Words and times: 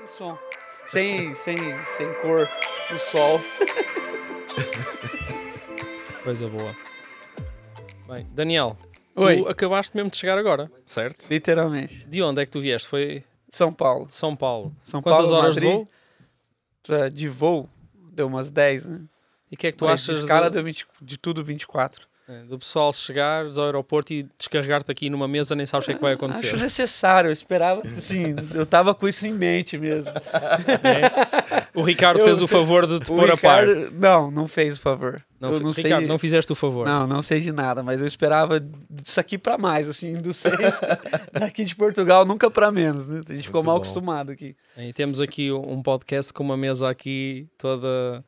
Sem 0.00 0.06
som. 0.06 0.38
Sem, 0.86 1.34
sem, 1.34 1.84
sem 1.84 2.12
cor 2.22 2.48
do 2.90 2.98
sol. 2.98 3.40
Coisa 6.24 6.48
boa. 6.48 6.74
Bem, 8.08 8.26
Daniel, 8.32 8.76
Oi. 9.14 9.42
tu 9.42 9.48
acabaste 9.48 9.94
mesmo 9.96 10.10
de 10.10 10.16
chegar 10.16 10.36
agora, 10.38 10.70
certo? 10.86 11.28
Literalmente. 11.30 12.06
De 12.06 12.22
onde 12.22 12.40
é 12.42 12.46
que 12.46 12.50
tu 12.50 12.60
vieste? 12.60 12.88
Foi 12.88 13.22
São 13.48 13.72
Paulo. 13.72 14.06
de 14.06 14.14
São 14.14 14.34
Paulo. 14.34 14.74
São 14.82 15.00
Quantas 15.02 15.30
Paulo, 15.30 15.36
horas 15.44 15.56
Madrid, 15.56 15.70
de 15.70 15.76
voo? 15.76 15.88
é, 16.98 17.10
De 17.10 17.28
voo, 17.28 17.68
deu 18.12 18.26
umas 18.26 18.50
10, 18.50 18.86
né? 18.86 19.02
E 19.50 19.54
o 19.54 19.58
que 19.58 19.66
é 19.66 19.72
que 19.72 19.76
tu 19.78 19.84
Mas 19.84 20.02
achas 20.02 20.16
de 20.16 20.22
escala 20.22 20.48
do, 20.50 20.54
deu 20.54 20.64
20, 20.64 20.86
de 21.02 21.18
tudo 21.18 21.44
24. 21.44 22.08
É, 22.30 22.44
do 22.44 22.58
pessoal 22.58 22.92
chegares 22.92 23.58
ao 23.58 23.64
aeroporto 23.66 24.12
e 24.12 24.26
descarregar-te 24.38 24.90
aqui 24.90 25.10
numa 25.10 25.26
mesa 25.26 25.54
nem 25.56 25.66
sabes 25.66 25.84
o 25.84 25.86
que 25.86 25.92
é 25.92 25.94
que 25.96 26.00
vai 26.02 26.12
acontecer? 26.12 26.46
Acho 26.54 26.56
necessário, 26.62 27.28
eu 27.28 27.32
esperava, 27.32 27.82
assim, 27.96 28.36
eu 28.54 28.64
tava 28.64 28.94
com 28.94 29.08
isso 29.08 29.26
em 29.26 29.32
mente 29.32 29.76
mesmo. 29.76 30.12
É? 30.12 31.66
O 31.74 31.82
Ricardo 31.82 32.20
Eu- 32.20 32.26
fez 32.26 32.42
o 32.42 32.46
favor 32.48 32.86
de 32.86 33.00
te 33.00 33.06
pôr 33.06 33.30
a 33.30 33.36
par. 33.36 33.66
Ricardo- 33.66 33.92
Não, 33.92 34.30
não 34.30 34.46
fez 34.48 34.76
o 34.76 34.80
favor. 34.80 35.22
Não, 35.40 35.52
eu 35.54 35.60
não 35.60 35.70
Ricardo, 35.70 36.00
sei. 36.00 36.06
não 36.06 36.18
fizeste 36.18 36.52
o 36.52 36.54
favor. 36.54 36.86
Não, 36.86 37.06
não 37.06 37.22
sei 37.22 37.40
de 37.40 37.50
nada, 37.50 37.82
mas 37.82 38.00
eu 38.00 38.06
esperava 38.06 38.60
disso 38.60 39.18
aqui 39.18 39.38
pra 39.38 39.56
mais, 39.56 39.88
assim, 39.88 40.12
dos 40.20 40.36
seis 40.36 40.54
daqui 41.32 41.64
de 41.64 41.74
Portugal, 41.74 42.26
nunca 42.26 42.50
pra 42.50 42.70
menos, 42.70 43.06
né? 43.08 43.22
A 43.26 43.32
gente 43.32 43.46
ficou 43.46 43.60
Muito 43.60 43.66
mal 43.66 43.76
bom. 43.76 43.82
acostumado 43.82 44.30
aqui. 44.32 44.54
E 44.76 44.92
temos 44.92 45.18
aqui 45.18 45.50
um 45.50 45.82
podcast 45.82 46.30
com 46.32 46.42
uma 46.44 46.58
mesa 46.58 46.90
aqui 46.90 47.48
toda 47.56 48.22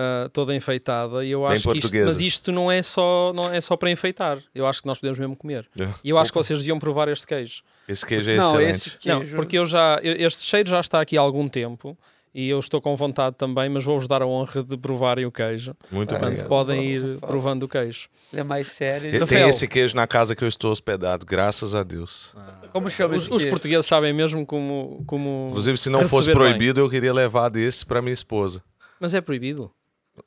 ah, 0.00 0.30
toda 0.32 0.54
enfeitada 0.54 1.24
e 1.24 1.32
eu 1.32 1.40
Bem 1.42 1.48
acho 1.54 1.72
que 1.72 1.78
isto, 1.78 1.96
mas 2.04 2.20
isto 2.20 2.52
não 2.52 2.70
é 2.70 2.80
só 2.84 3.32
não 3.34 3.52
é 3.52 3.60
só 3.60 3.76
para 3.76 3.90
enfeitar. 3.90 4.38
Eu 4.54 4.64
acho 4.64 4.80
que 4.80 4.86
nós 4.86 5.00
podemos 5.00 5.18
mesmo 5.18 5.34
comer. 5.36 5.68
E 6.04 6.10
eu 6.10 6.16
acho 6.16 6.30
que 6.32 6.38
vocês 6.38 6.60
deviam 6.60 6.78
provar 6.78 7.08
este 7.08 7.26
queijo. 7.26 7.62
Esse 7.88 8.06
queijo 8.06 8.30
é 8.30 8.36
não, 8.36 8.54
excelente. 8.54 8.70
esse 8.70 8.90
queijo. 8.98 9.30
Não, 9.30 9.36
porque 9.36 9.58
eu 9.58 9.66
já 9.66 9.98
eu- 10.02 10.14
este 10.26 10.44
cheiro 10.44 10.70
já 10.70 10.78
está 10.78 11.00
aqui 11.00 11.18
há 11.18 11.20
algum 11.20 11.48
tempo 11.48 11.98
e 12.32 12.48
eu 12.48 12.58
estou 12.60 12.80
com 12.80 12.94
vontade 12.94 13.34
também, 13.36 13.68
mas 13.68 13.82
vou-vos 13.82 14.06
dar 14.06 14.22
a 14.22 14.26
honra 14.26 14.62
de 14.62 14.76
provarem 14.76 15.24
o 15.26 15.32
queijo. 15.32 15.74
Muito 15.90 16.10
Portanto, 16.10 16.26
obrigado. 16.28 16.48
podem 16.48 16.84
ir 16.84 17.18
provando 17.18 17.64
o 17.64 17.68
queijo. 17.68 18.08
É 18.32 18.44
mais 18.44 18.68
sério. 18.68 19.10
Tem 19.10 19.18
Rafael. 19.18 19.48
esse 19.48 19.66
queijo 19.66 19.96
na 19.96 20.06
casa 20.06 20.36
que 20.36 20.44
eu 20.44 20.48
estou 20.48 20.70
hospedado, 20.70 21.26
graças 21.26 21.74
a 21.74 21.82
Deus. 21.82 22.32
Como 22.72 22.88
chama 22.90 23.16
Os, 23.16 23.28
os 23.30 23.44
portugueses 23.46 23.86
sabem 23.86 24.12
mesmo 24.12 24.46
como 24.46 25.02
como 25.06 25.48
Inclusive, 25.50 25.78
se 25.78 25.90
não 25.90 26.00
fosse 26.02 26.28
receber 26.28 26.38
bem. 26.38 26.48
proibido, 26.50 26.80
eu 26.80 26.88
queria 26.90 27.12
levar 27.12 27.48
desse 27.48 27.84
para 27.84 28.00
minha 28.00 28.12
esposa. 28.14 28.62
Mas 29.00 29.14
é 29.14 29.20
proibido. 29.20 29.70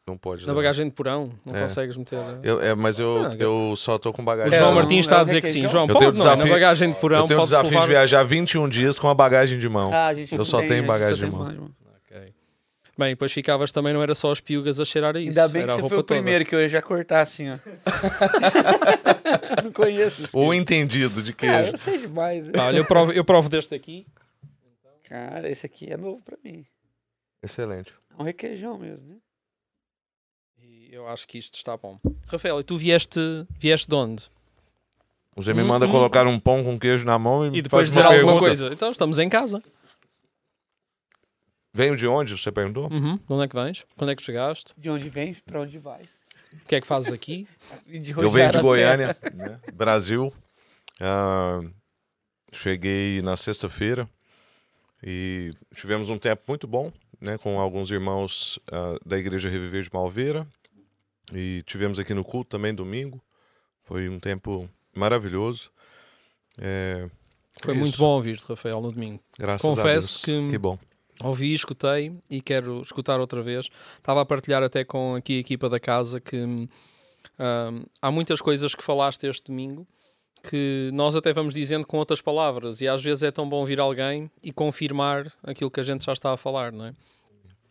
Não 0.08 0.18
pode. 0.18 0.42
Na 0.44 0.48
levar. 0.48 0.62
bagagem 0.62 0.86
de 0.88 0.92
porão, 0.94 1.32
não 1.46 1.56
É. 1.56 1.62
consegues 1.64 1.96
meter. 1.98 2.18
Eu, 2.44 2.62
é, 2.62 2.74
mas 2.76 3.00
eu, 3.00 3.26
Ah, 3.32 3.36
eu 3.38 3.74
só 3.78 3.98
tô 3.98 4.12
com 4.14 4.22
O 4.22 4.26
bagagem. 4.26 4.58
João 4.58 4.72
É, 4.72 4.76
Martins 4.76 5.06
está 5.06 5.18
é 5.18 5.22
a 5.22 5.24
dizer 5.24 5.42
que 5.42 5.48
sim. 5.50 5.68
João, 5.70 5.84
Eu 5.88 5.94
pode, 5.94 6.00
tenho 6.00 6.14
não 6.14 6.22
é? 6.22 6.26
Na 6.28 6.34
desafio- 6.36 6.54
bagagem 6.54 6.92
de 6.94 7.00
porão 7.00 7.20
eu 7.20 7.26
tenho 7.28 7.40
o 7.40 7.44
desafio 7.44 7.70
levar... 7.70 7.82
de 7.82 7.88
viajar 7.90 8.24
21 8.24 8.68
dias 8.70 9.00
com 9.00 9.08
a 9.08 9.14
bagagem 9.14 9.60
de 9.60 9.70
mão. 9.70 9.90
Ah, 9.94 10.12
Eu 10.32 10.46
só 10.46 10.60
tem, 10.60 10.70
tenho 10.70 10.84
bagagem 10.86 11.26
de 11.26 11.32
mão. 11.36 11.70
Bem, 12.98 13.12
depois 13.12 13.32
ficavas 13.32 13.72
também, 13.72 13.94
não 13.94 14.04
era 14.04 14.14
só 14.14 14.32
as 14.32 14.40
piugas 14.42 14.80
a 14.80 14.86
cheirar 14.86 15.16
a 15.16 15.20
isso. 15.20 15.40
Ainda 15.40 15.52
bem 15.52 15.64
era 15.64 15.76
que 15.76 15.82
você 15.82 15.90
foi 15.90 15.98
o 15.98 16.04
toda. 16.04 16.20
primeiro 16.20 16.46
que 16.46 16.54
eu 16.54 16.62
ia 16.62 16.70
já 16.70 16.82
cortar 16.84 17.22
assim, 17.22 17.50
ó. 17.50 17.58
não 19.64 19.72
conheço 19.72 20.28
Ou 20.34 20.54
entendido 20.54 21.24
de 21.24 21.32
Ah, 21.32 21.36
queijo. 21.36 21.72
eu 21.72 21.78
sei 21.78 21.98
demais. 22.00 22.50
Pá, 22.50 22.68
olha, 22.68 22.78
eu 22.78 22.86
provo, 22.86 23.12
eu 23.12 23.24
provo 23.26 23.50
deste 23.50 23.74
aqui. 23.74 24.06
Cara, 25.08 25.50
esse 25.50 25.66
aqui 25.66 25.92
é 25.92 25.98
novo 25.98 26.22
pra 26.24 26.38
mim. 26.44 26.66
Excelente. 27.44 27.94
É 28.18 28.22
um 28.22 28.26
requeijão 28.26 28.78
mesmo, 28.78 29.08
né? 29.08 29.16
Eu 30.92 31.08
acho 31.08 31.26
que 31.26 31.38
isto 31.38 31.56
está 31.56 31.78
bom. 31.78 31.98
Rafael, 32.28 32.60
e 32.60 32.64
tu 32.66 32.76
vieste, 32.76 33.20
vieste 33.58 33.88
de 33.88 33.96
onde? 33.96 34.30
Você 35.38 35.54
me 35.54 35.62
Hum, 35.62 35.68
manda 35.68 35.88
hum. 35.88 35.90
colocar 35.92 36.28
um 36.28 36.38
pão 36.38 36.62
com 36.66 36.78
queijo 36.78 37.06
na 37.06 37.18
mão 37.18 37.48
e, 37.48 37.60
E 37.60 37.62
depois 37.62 37.88
dizer 37.88 38.02
uma 38.02 38.08
alguma 38.08 38.24
pergunta. 38.34 38.46
coisa. 38.46 38.74
Então 38.74 38.92
estamos 38.92 39.18
em 39.18 39.30
casa. 39.30 39.64
Veio 41.74 41.96
de 41.96 42.06
onde? 42.06 42.38
Você 42.38 42.52
perguntou? 42.52 42.92
Uhum. 42.92 43.16
De 43.16 43.24
onde 43.30 43.46
é 43.46 43.48
que 43.48 43.56
vens? 43.56 43.86
Quando 43.96 44.10
é 44.12 44.16
que 44.18 44.22
chegaste? 44.22 44.74
De 44.78 44.90
onde 44.90 45.08
vem, 45.08 45.34
pra 45.34 45.62
onde 45.62 45.78
vai. 45.80 46.04
O 46.52 46.66
que 46.68 46.76
é 46.76 46.82
que 46.82 46.88
fazes 46.88 47.14
aqui? 47.14 47.48
Eu 47.88 48.30
venho 48.30 48.52
de 48.52 48.60
Goiânia, 48.60 49.16
né? 49.34 49.62
Brasil. 49.74 50.34
Ah, 51.00 51.62
cheguei 52.52 53.22
na 53.22 53.38
sexta-feira 53.38 54.10
e 55.02 55.54
tivemos 55.74 56.10
um 56.10 56.18
tempo 56.18 56.44
muito 56.50 56.68
bom, 56.68 56.92
né? 57.22 57.38
Com 57.38 57.58
alguns 57.62 57.90
irmãos 57.90 58.60
ah, 58.70 58.98
da 59.06 59.18
Igreja 59.18 59.48
Reviver 59.50 59.84
de 59.84 59.90
Malveira. 59.94 60.46
E 61.34 61.64
tivemos 61.66 61.98
aqui 62.00 62.14
no 62.14 62.24
culto 62.24 62.50
também 62.50 62.74
domingo. 62.74 63.22
Foi 63.84 64.08
um 64.10 64.20
tempo 64.20 64.70
maravilhoso. 64.96 65.72
É, 66.58 67.10
Foi 67.62 67.74
isso. 67.74 67.80
muito 67.80 67.98
bom 67.98 68.16
ouvir-te, 68.16 68.46
Rafael, 68.48 68.82
no 68.82 68.92
domingo. 68.92 69.22
Graças 69.40 69.62
Confesso 69.62 69.88
a 69.90 69.92
Deus. 69.92 70.18
que- 70.18 70.50
Que 70.52 70.58
bom. 70.58 70.78
Ouvi, 71.24 71.54
escutei 71.54 72.18
e 72.30 72.42
quero 72.42 72.82
escutar 72.82 73.20
outra 73.20 73.42
vez. 73.44 73.70
Estava 73.98 74.22
a 74.22 74.26
partilhar 74.26 74.64
até 74.64 74.84
com 74.84 75.16
aqui 75.16 75.38
a 75.38 75.40
equipa 75.40 75.70
da 75.70 75.80
casa 75.80 76.20
que 76.20 76.36
hum, 76.38 76.68
há 78.02 78.10
muitas 78.12 78.42
coisas 78.42 78.74
que 78.74 78.84
falaste 78.84 79.26
este 79.28 79.44
domingo 79.48 79.88
que 80.44 80.90
nós 80.94 81.16
até 81.16 81.32
vamos 81.32 81.54
dizendo 81.54 81.86
com 81.86 81.98
outras 81.98 82.20
palavras 82.20 82.82
e 82.82 82.88
às 82.88 83.04
vezes 83.04 83.22
é 83.22 83.30
tão 83.30 83.48
bom 83.48 83.58
ouvir 83.58 83.80
alguém 83.80 84.32
e 84.42 84.52
confirmar 84.52 85.32
aquilo 85.44 85.70
que 85.70 85.80
a 85.80 85.84
gente 85.84 86.04
já 86.04 86.14
está 86.14 86.34
a 86.34 86.38
falar, 86.38 86.72
não 86.72 86.86
é? 86.88 86.94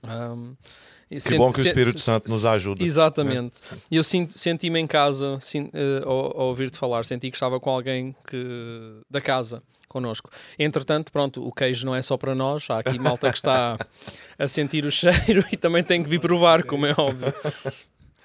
E 0.04 0.99
Que 1.16 1.20
sente- 1.20 1.38
bom 1.38 1.52
que 1.52 1.60
o 1.60 1.64
Espírito 1.66 1.98
se- 1.98 2.04
Santo 2.04 2.30
nos 2.30 2.46
ajuda. 2.46 2.84
Exatamente. 2.84 3.60
E 3.90 3.96
eu 3.96 4.04
senti-me 4.04 4.78
em 4.78 4.86
casa 4.86 5.38
sin- 5.40 5.68
eh, 5.74 6.02
ao, 6.04 6.40
ao 6.40 6.46
ouvir-te 6.48 6.78
falar, 6.78 7.04
senti 7.04 7.30
que 7.30 7.36
estava 7.36 7.58
com 7.58 7.68
alguém 7.70 8.14
que, 8.28 9.00
da 9.10 9.20
casa 9.20 9.62
connosco. 9.88 10.30
Entretanto, 10.56 11.10
pronto, 11.10 11.44
o 11.44 11.50
queijo 11.50 11.84
não 11.84 11.94
é 11.96 12.00
só 12.00 12.16
para 12.16 12.32
nós, 12.32 12.64
há 12.70 12.78
aqui 12.78 12.96
malta 12.96 13.28
que 13.32 13.36
está 13.38 13.76
a 14.38 14.46
sentir 14.46 14.84
o 14.84 14.90
cheiro 14.92 15.44
e 15.52 15.56
também 15.56 15.82
tem 15.82 16.00
que 16.00 16.08
vir 16.08 16.20
provar, 16.20 16.62
como 16.62 16.86
é 16.86 16.94
óbvio. 16.96 17.34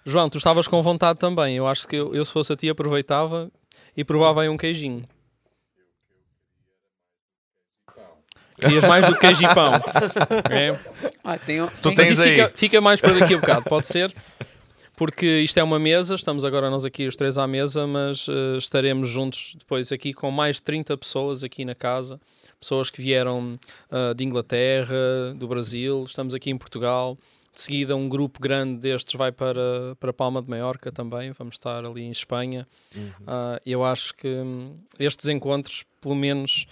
João, 0.05 0.29
tu 0.29 0.37
estavas 0.37 0.67
com 0.67 0.79
vontade 0.83 1.17
também. 1.17 1.55
Eu 1.55 1.65
acho 1.65 1.87
que 1.87 1.95
eu, 1.95 2.13
eu, 2.13 2.23
se 2.23 2.31
fosse 2.31 2.53
a 2.53 2.55
ti, 2.55 2.69
aproveitava 2.69 3.51
e 3.97 4.03
provava 4.03 4.43
aí 4.43 4.49
um 4.49 4.57
queijinho. 4.57 5.03
Querias 8.65 8.83
mais 8.83 9.05
do 9.05 9.13
que 9.13 9.19
queijo 9.19 9.45
e 9.45 9.53
pão. 9.53 9.73
É? 10.49 10.77
Ah, 11.23 11.37
tem, 11.37 11.57
Tu 11.57 11.71
Mas 11.85 11.95
tens 11.95 12.11
isso 12.11 12.21
aí. 12.21 12.31
fica, 12.35 12.51
fica 12.55 12.81
mais 12.81 12.99
para 13.01 13.13
daqui 13.13 13.33
a 13.33 13.37
bocado, 13.37 13.63
pode 13.63 13.87
ser? 13.87 14.13
Porque 14.95 15.25
isto 15.41 15.57
é 15.57 15.63
uma 15.63 15.77
mesa, 15.77 16.15
estamos 16.15 16.45
agora 16.45 16.69
nós 16.69 16.85
aqui 16.85 17.05
os 17.05 17.15
três 17.17 17.37
à 17.37 17.45
mesa, 17.45 17.85
mas 17.85 18.27
eh, 18.29 18.57
estaremos 18.57 19.09
juntos 19.09 19.53
depois 19.59 19.91
aqui 19.91 20.13
com 20.13 20.31
mais 20.31 20.55
de 20.57 20.63
30 20.63 20.95
pessoas 20.97 21.43
aqui 21.43 21.65
na 21.65 21.75
casa. 21.75 22.19
Pessoas 22.61 22.89
que 22.89 23.01
vieram 23.01 23.59
ah, 23.91 24.13
de 24.15 24.23
Inglaterra, 24.23 24.95
do 25.35 25.47
Brasil, 25.47 26.03
estamos 26.05 26.33
aqui 26.33 26.49
em 26.49 26.57
Portugal. 26.57 27.17
De 27.53 27.61
seguida, 27.61 27.95
um 27.95 28.07
grupo 28.09 28.39
grande 28.41 28.79
destes 28.81 29.15
vai 29.15 29.31
para, 29.31 29.95
para 29.99 30.11
Palma 30.13 30.41
de 30.41 30.49
Maiorca 30.49 30.91
também. 30.91 31.31
Vamos 31.31 31.55
estar 31.55 31.85
ali 31.85 32.03
em 32.03 32.11
Espanha. 32.11 32.65
Ah, 33.27 33.59
eu 33.65 33.83
acho 33.83 34.13
que 34.13 34.27
hum, 34.27 34.77
estes 34.97 35.27
encontros, 35.27 35.83
pelo 36.01 36.15
menos, 36.15 36.65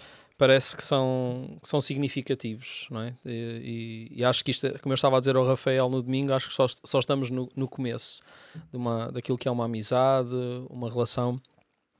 parece 0.43 0.75
que 0.75 0.83
são, 0.83 1.57
que 1.61 1.69
são 1.69 1.79
significativos, 1.79 2.87
não 2.91 3.01
é? 3.01 3.15
E, 3.25 4.09
e- 4.11 4.19
e 4.19 4.25
acho 4.25 4.43
que 4.43 4.51
isto, 4.51 4.67
é- 4.67 4.77
como 4.77 4.91
eu 4.91 4.95
estava 4.95 5.15
a 5.15 5.19
dizer 5.21 5.37
ao 5.37 5.45
Rafael 5.45 5.89
no 5.89 6.01
domingo, 6.03 6.33
acho 6.33 6.49
que 6.49 6.53
só, 6.53 6.65
só 6.83 6.99
estamos 6.99 7.29
no, 7.29 7.47
no 7.55 7.65
começo 7.67 8.21
de 8.69 8.75
uma, 8.75 9.09
daquilo 9.09 9.37
que 9.37 9.47
é 9.47 9.51
uma 9.51 9.63
amizade, 9.65 10.35
uma 10.69 10.89
relação 10.89 11.39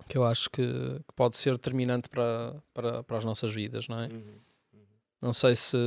que 0.09 0.17
eu 0.17 0.25
acho 0.25 0.49
que, 0.49 0.61
que 0.61 1.13
pode 1.15 1.37
ser 1.37 1.53
determinante 1.53 2.09
para, 2.09 2.55
para, 2.73 3.01
para 3.03 3.17
as 3.17 3.23
nossas 3.23 3.53
vidas, 3.53 3.87
não 3.87 4.01
é? 4.01 4.09
Não 5.21 5.31
sei 5.31 5.55
se, 5.55 5.77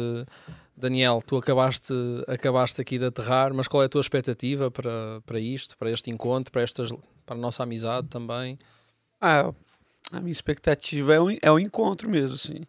Daniel, 0.74 1.20
tu 1.26 1.36
acabaste, 1.36 1.92
acabaste 2.26 2.80
aqui 2.80 2.98
de 2.98 3.04
aterrar, 3.04 3.52
mas 3.52 3.68
qual 3.68 3.82
é 3.82 3.86
a 3.86 3.88
tua 3.90 4.00
expectativa 4.00 4.70
para, 4.70 5.20
para 5.26 5.38
isto, 5.38 5.76
para 5.76 5.90
este 5.90 6.10
encontro, 6.10 6.50
para, 6.50 6.62
estas, 6.62 6.90
para 7.26 7.36
a 7.36 7.38
nossa 7.38 7.62
amizade 7.64 8.08
também? 8.08 8.58
Ah, 9.20 9.52
a 10.12 10.20
minha 10.20 10.32
expectativa 10.32 11.14
é 11.14 11.20
um, 11.20 11.36
é 11.42 11.50
um 11.52 11.58
encontro 11.58 12.08
mesmo, 12.08 12.34
assim. 12.34 12.64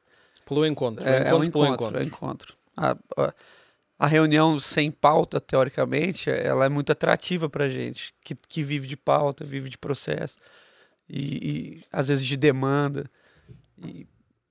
Pelo 0.46 0.66
encontro, 0.66 1.06
É, 1.06 1.30
é 1.30 1.36
um 1.36 1.44
encontro 1.44 1.52
pelo 1.52 1.74
encontro, 1.74 1.98
é 1.98 2.04
um 2.04 2.08
encontro. 2.08 2.56
A, 2.76 2.98
a, 3.18 3.34
a 4.00 4.08
reunião 4.08 4.60
sem 4.60 4.92
pauta, 4.92 5.40
teoricamente, 5.40 6.30
ela 6.30 6.66
é 6.66 6.70
muito 6.70 6.92
atrativa 6.92 7.50
pra 7.50 7.70
gente, 7.70 8.14
que, 8.24 8.36
que 8.36 8.64
vive 8.64 8.88
de 8.88 8.96
pauta, 8.96 9.44
vive 9.44 9.70
de 9.70 9.78
processo, 9.78 10.38
e, 11.10 11.22
e, 11.22 11.84
às 11.92 12.08
vezes 12.08 12.26
de 12.26 12.38
demanda. 12.38 13.10
E, 13.84 14.08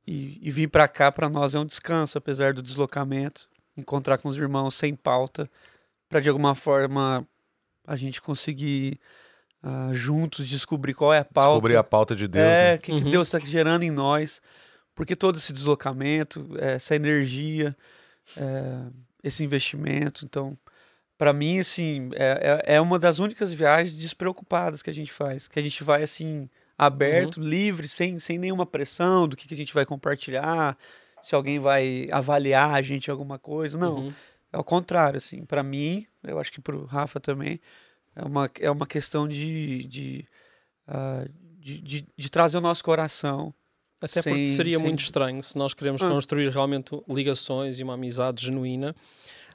e, 0.06 0.38
e 0.40 0.50
vir 0.50 0.68
pra 0.68 0.86
cá, 0.86 1.10
pra 1.10 1.28
nós, 1.28 1.54
é 1.54 1.58
um 1.58 1.66
descanso, 1.66 2.16
apesar 2.16 2.52
do 2.54 2.62
deslocamento. 2.62 3.48
Encontrar 3.76 4.18
com 4.18 4.28
os 4.28 4.36
irmãos 4.36 4.74
sem 4.74 4.94
pauta, 4.94 5.50
pra 6.08 6.20
de 6.20 6.28
alguma 6.28 6.54
forma 6.54 7.26
a 7.86 7.96
gente 7.96 8.22
conseguir 8.22 8.98
ah, 9.68 9.90
juntos 9.92 10.46
descobrir 10.48 10.94
qual 10.94 11.12
é 11.12 11.18
a 11.18 11.24
pauta. 11.24 11.50
Descobrir 11.50 11.76
a 11.76 11.82
pauta 11.82 12.14
de 12.14 12.28
Deus. 12.28 12.44
É, 12.46 12.64
né? 12.64 12.74
o 12.76 12.78
que, 12.78 12.92
que 12.98 13.04
Uhum. 13.04 13.10
Deus 13.10 13.26
está 13.26 13.38
gerando 13.40 13.82
em 13.82 13.90
nós. 13.90 14.40
Porque 14.94 15.16
todo 15.16 15.36
esse 15.36 15.52
deslocamento, 15.52 16.46
eh, 16.58 16.74
essa 16.74 16.94
energia, 16.94 17.76
eh, 18.36 18.86
esse 19.22 19.42
investimento. 19.44 20.24
Então, 20.24 20.56
para 21.18 21.32
mim, 21.32 21.58
assim, 21.58 22.10
é, 22.14 22.62
é 22.66 22.76
é 22.76 22.80
uma 22.80 22.98
das 22.98 23.18
únicas 23.18 23.52
viagens 23.52 23.96
despreocupadas 23.96 24.82
que 24.82 24.90
a 24.90 24.94
gente 24.94 25.12
faz. 25.12 25.48
Que 25.48 25.58
a 25.58 25.62
gente 25.62 25.82
vai, 25.82 26.02
assim, 26.02 26.48
aberto, 26.78 27.40
livre, 27.40 27.88
sem, 27.88 28.18
sem 28.20 28.38
nenhuma 28.38 28.64
pressão 28.66 29.26
do 29.26 29.36
que, 29.36 29.48
que 29.48 29.54
a 29.54 29.56
gente 29.56 29.74
vai 29.74 29.84
compartilhar, 29.84 30.76
se 31.22 31.34
alguém 31.34 31.58
vai 31.58 32.06
avaliar 32.12 32.70
a 32.74 32.82
gente 32.82 33.10
alguma 33.10 33.38
coisa. 33.38 33.76
Não, 33.76 33.96
Uhum. 33.96 34.12
é 34.52 34.58
o 34.58 34.64
contrário, 34.64 35.18
assim. 35.18 35.44
Para 35.44 35.62
mim, 35.62 36.06
eu 36.22 36.38
acho 36.38 36.52
que 36.52 36.60
para 36.60 36.76
o 36.76 36.84
Rafa 36.84 37.18
também, 37.20 37.60
é 38.16 38.24
uma, 38.24 38.50
é 38.60 38.70
uma 38.70 38.86
questão 38.86 39.28
de, 39.28 39.84
de, 39.84 40.24
ah, 40.88 41.24
de, 41.58 41.80
de, 41.80 42.06
de 42.16 42.30
trazer 42.30 42.56
o 42.58 42.60
nosso 42.60 42.82
coração. 42.82 43.54
Até 44.00 44.22
porque 44.22 44.46
Sem- 44.46 44.56
seria 44.56 44.76
sem- 44.78 44.86
muito 44.86 45.00
estranho 45.00 45.42
se 45.42 45.56
nós 45.56 45.72
queremos 45.74 46.02
Ah. 46.02 46.08
construir 46.08 46.50
realmente 46.50 46.90
ligações 47.08 47.78
e 47.78 47.82
uma 47.84 47.94
amizade 47.94 48.44
genuína. 48.44 48.94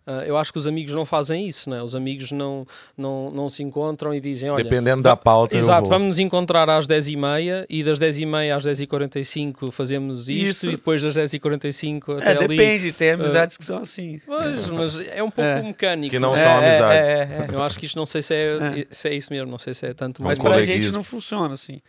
Ah, 0.05 0.23
eu 0.25 0.35
acho 0.35 0.51
que 0.51 0.57
os 0.57 0.65
amigos 0.65 0.95
não 0.95 1.05
fazem 1.05 1.47
isso, 1.47 1.69
né? 1.69 1.81
Os 1.83 1.95
amigos 1.95 2.31
não, 2.31 2.65
não, 2.97 3.29
não 3.29 3.49
se 3.49 3.61
encontram 3.61 4.13
e 4.13 4.19
dizem: 4.19 4.49
olha, 4.49 4.63
Dependendo 4.63 5.03
da 5.03 5.15
pauta, 5.15 5.55
Exato, 5.55 5.87
vamos 5.87 6.07
nos 6.07 6.19
encontrar 6.19 6.67
às 6.69 6.87
10h30 6.87 7.67
e 7.69 7.83
das 7.83 7.99
10h30 7.99 8.55
às 8.57 8.65
10h45 8.65 9.71
fazemos 9.71 10.27
isto 10.27 10.47
Isso. 10.65 10.67
e 10.69 10.75
depois 10.75 11.03
das 11.03 11.15
10h45 11.17 12.19
É, 12.19 12.31
até 12.31 12.45
ali. 12.45 12.57
depende, 12.57 12.91
tem 12.93 13.11
amizades 13.11 13.57
que 13.57 13.63
são 13.63 13.77
assim. 13.77 14.19
Pois, 14.25 14.67
mas 14.69 14.99
é 14.99 15.21
um 15.21 15.29
pouco 15.29 15.47
É. 15.49 15.61
mecânico. 15.61 16.09
Que 16.11 16.19
não 16.19 16.33
né? 16.33 16.37
são 16.43 16.51
amizades. 16.57 17.09
É, 17.09 17.13
é, 17.13 17.47
é. 17.51 17.55
Eu 17.55 17.61
acho 17.61 17.79
que 17.79 17.85
isto 17.85 17.95
não 17.95 18.05
sei 18.07 18.21
se 18.23 18.33
é, 18.33 18.57
É. 18.57 18.87
se 18.89 19.07
é 19.07 19.13
isso 19.13 19.31
mesmo, 19.31 19.51
não 19.51 19.57
sei 19.59 19.73
se 19.75 19.85
é 19.85 19.93
tanto 19.93 20.21
É 20.21 20.25
um 20.25 20.27
Mas 20.27 20.39
mais. 20.39 20.55
pra 20.55 20.65
gente 20.65 20.91
não 20.91 21.03
funciona 21.03 21.53
assim. 21.53 21.79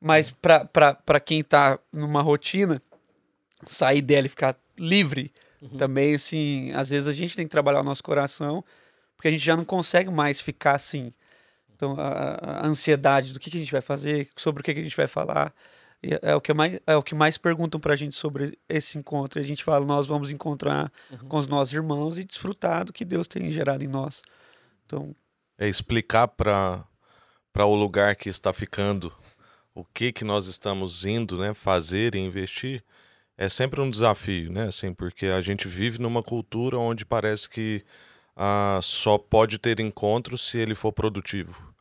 Mas 0.00 0.30
pra, 0.30 0.64
pra, 0.64 0.94
pra 0.94 1.18
quem 1.18 1.42
tá 1.42 1.78
numa 1.92 2.22
rotina, 2.22 2.80
sair 3.66 4.02
dela 4.02 4.26
e 4.26 4.28
ficar 4.28 4.54
livre, 4.78 5.32
Uhum. 5.60 5.76
também, 5.78 6.14
assim, 6.14 6.72
às 6.72 6.90
vezes 6.90 7.08
a 7.08 7.12
gente 7.12 7.34
tem 7.36 7.46
que 7.46 7.50
trabalhar 7.50 7.80
o 7.80 7.84
nosso 7.84 8.02
coração, 8.02 8.64
porque 9.16 9.28
a 9.28 9.30
gente 9.30 9.44
já 9.44 9.56
não 9.56 9.64
consegue 9.64 10.10
mais 10.10 10.40
ficar 10.40 10.74
assim. 10.76 11.12
Então, 11.74 11.94
a, 11.98 12.62
a 12.62 12.66
ansiedade 12.66 13.32
do 13.32 13.40
que, 13.40 13.50
que 13.50 13.56
a 13.56 13.60
gente 13.60 13.72
vai 13.72 13.80
fazer, 13.82 14.28
sobre 14.36 14.60
o 14.60 14.64
que, 14.64 14.72
que 14.74 14.80
a 14.80 14.82
gente 14.82 14.96
vai 14.96 15.06
falar. 15.06 15.52
E 16.02 16.10
É 16.22 16.34
o 16.34 16.40
que 16.40 16.52
mais, 16.54 16.80
é 16.86 16.96
o 16.96 17.02
que 17.02 17.14
mais 17.14 17.36
perguntam 17.38 17.78
pra 17.80 17.96
gente 17.96 18.14
sobre 18.14 18.58
esse 18.68 18.96
encontro. 18.98 19.38
E 19.40 19.42
a 19.42 19.46
gente 19.46 19.62
fala, 19.64 19.84
nós 19.84 20.06
vamos 20.06 20.30
encontrar 20.30 20.90
Uhum. 21.10 21.28
com 21.28 21.38
os 21.38 21.46
nossos 21.46 21.72
irmãos 21.74 22.16
e 22.18 22.24
desfrutar 22.24 22.84
do 22.84 22.92
que 22.92 23.04
Deus 23.04 23.26
tem 23.28 23.50
gerado 23.50 23.82
em 23.82 23.88
nós. 23.88 24.22
Então, 24.84 25.14
É 25.58 25.68
explicar 25.68 26.28
para 26.28 26.84
para 27.52 27.64
o 27.64 27.74
lugar 27.74 28.14
que 28.16 28.28
está 28.28 28.52
ficando 28.52 29.10
o 29.74 29.82
que 29.82 30.12
que 30.12 30.24
nós 30.24 30.46
estamos 30.46 31.06
indo, 31.06 31.38
né, 31.38 31.54
fazer 31.54 32.14
e 32.14 32.18
investir 32.18 32.84
é 33.38 33.48
sempre 33.48 33.80
um 33.80 33.90
desafio, 33.90 34.50
né, 34.50 34.68
assim, 34.68 34.94
porque 34.94 35.26
a 35.26 35.40
gente 35.40 35.68
vive 35.68 36.00
numa 36.00 36.22
cultura 36.22 36.78
onde 36.78 37.04
parece 37.04 37.48
que 37.48 37.84
ah, 38.36 38.78
só 38.82 39.18
pode 39.18 39.58
ter 39.58 39.80
encontro 39.80 40.36
se 40.36 40.58
ele 40.58 40.74
for 40.74 40.92
produtivo. 40.92 41.74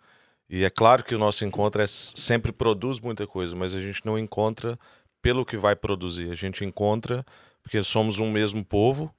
E 0.50 0.64
é 0.64 0.70
claro 0.70 1.04
que 1.04 1.16
o 1.16 1.20
nosso 1.20 1.44
encontro 1.44 1.82
é, 1.82 1.88
sempre 1.88 2.52
produz 2.52 3.00
muita 3.00 3.26
coisa, 3.26 3.56
mas 3.56 3.74
a 3.74 3.82
gente 3.82 4.06
não 4.06 4.18
encontra 4.18 4.78
pelo 5.22 5.46
que 5.46 5.58
vai 5.58 5.76
produzir. 5.76 6.30
A 6.30 6.36
gente 6.36 6.64
encontra 6.64 7.26
porque 7.64 7.82
somos 7.84 8.20
um 8.20 8.32
mesmo 8.32 8.64
povo 8.64 9.14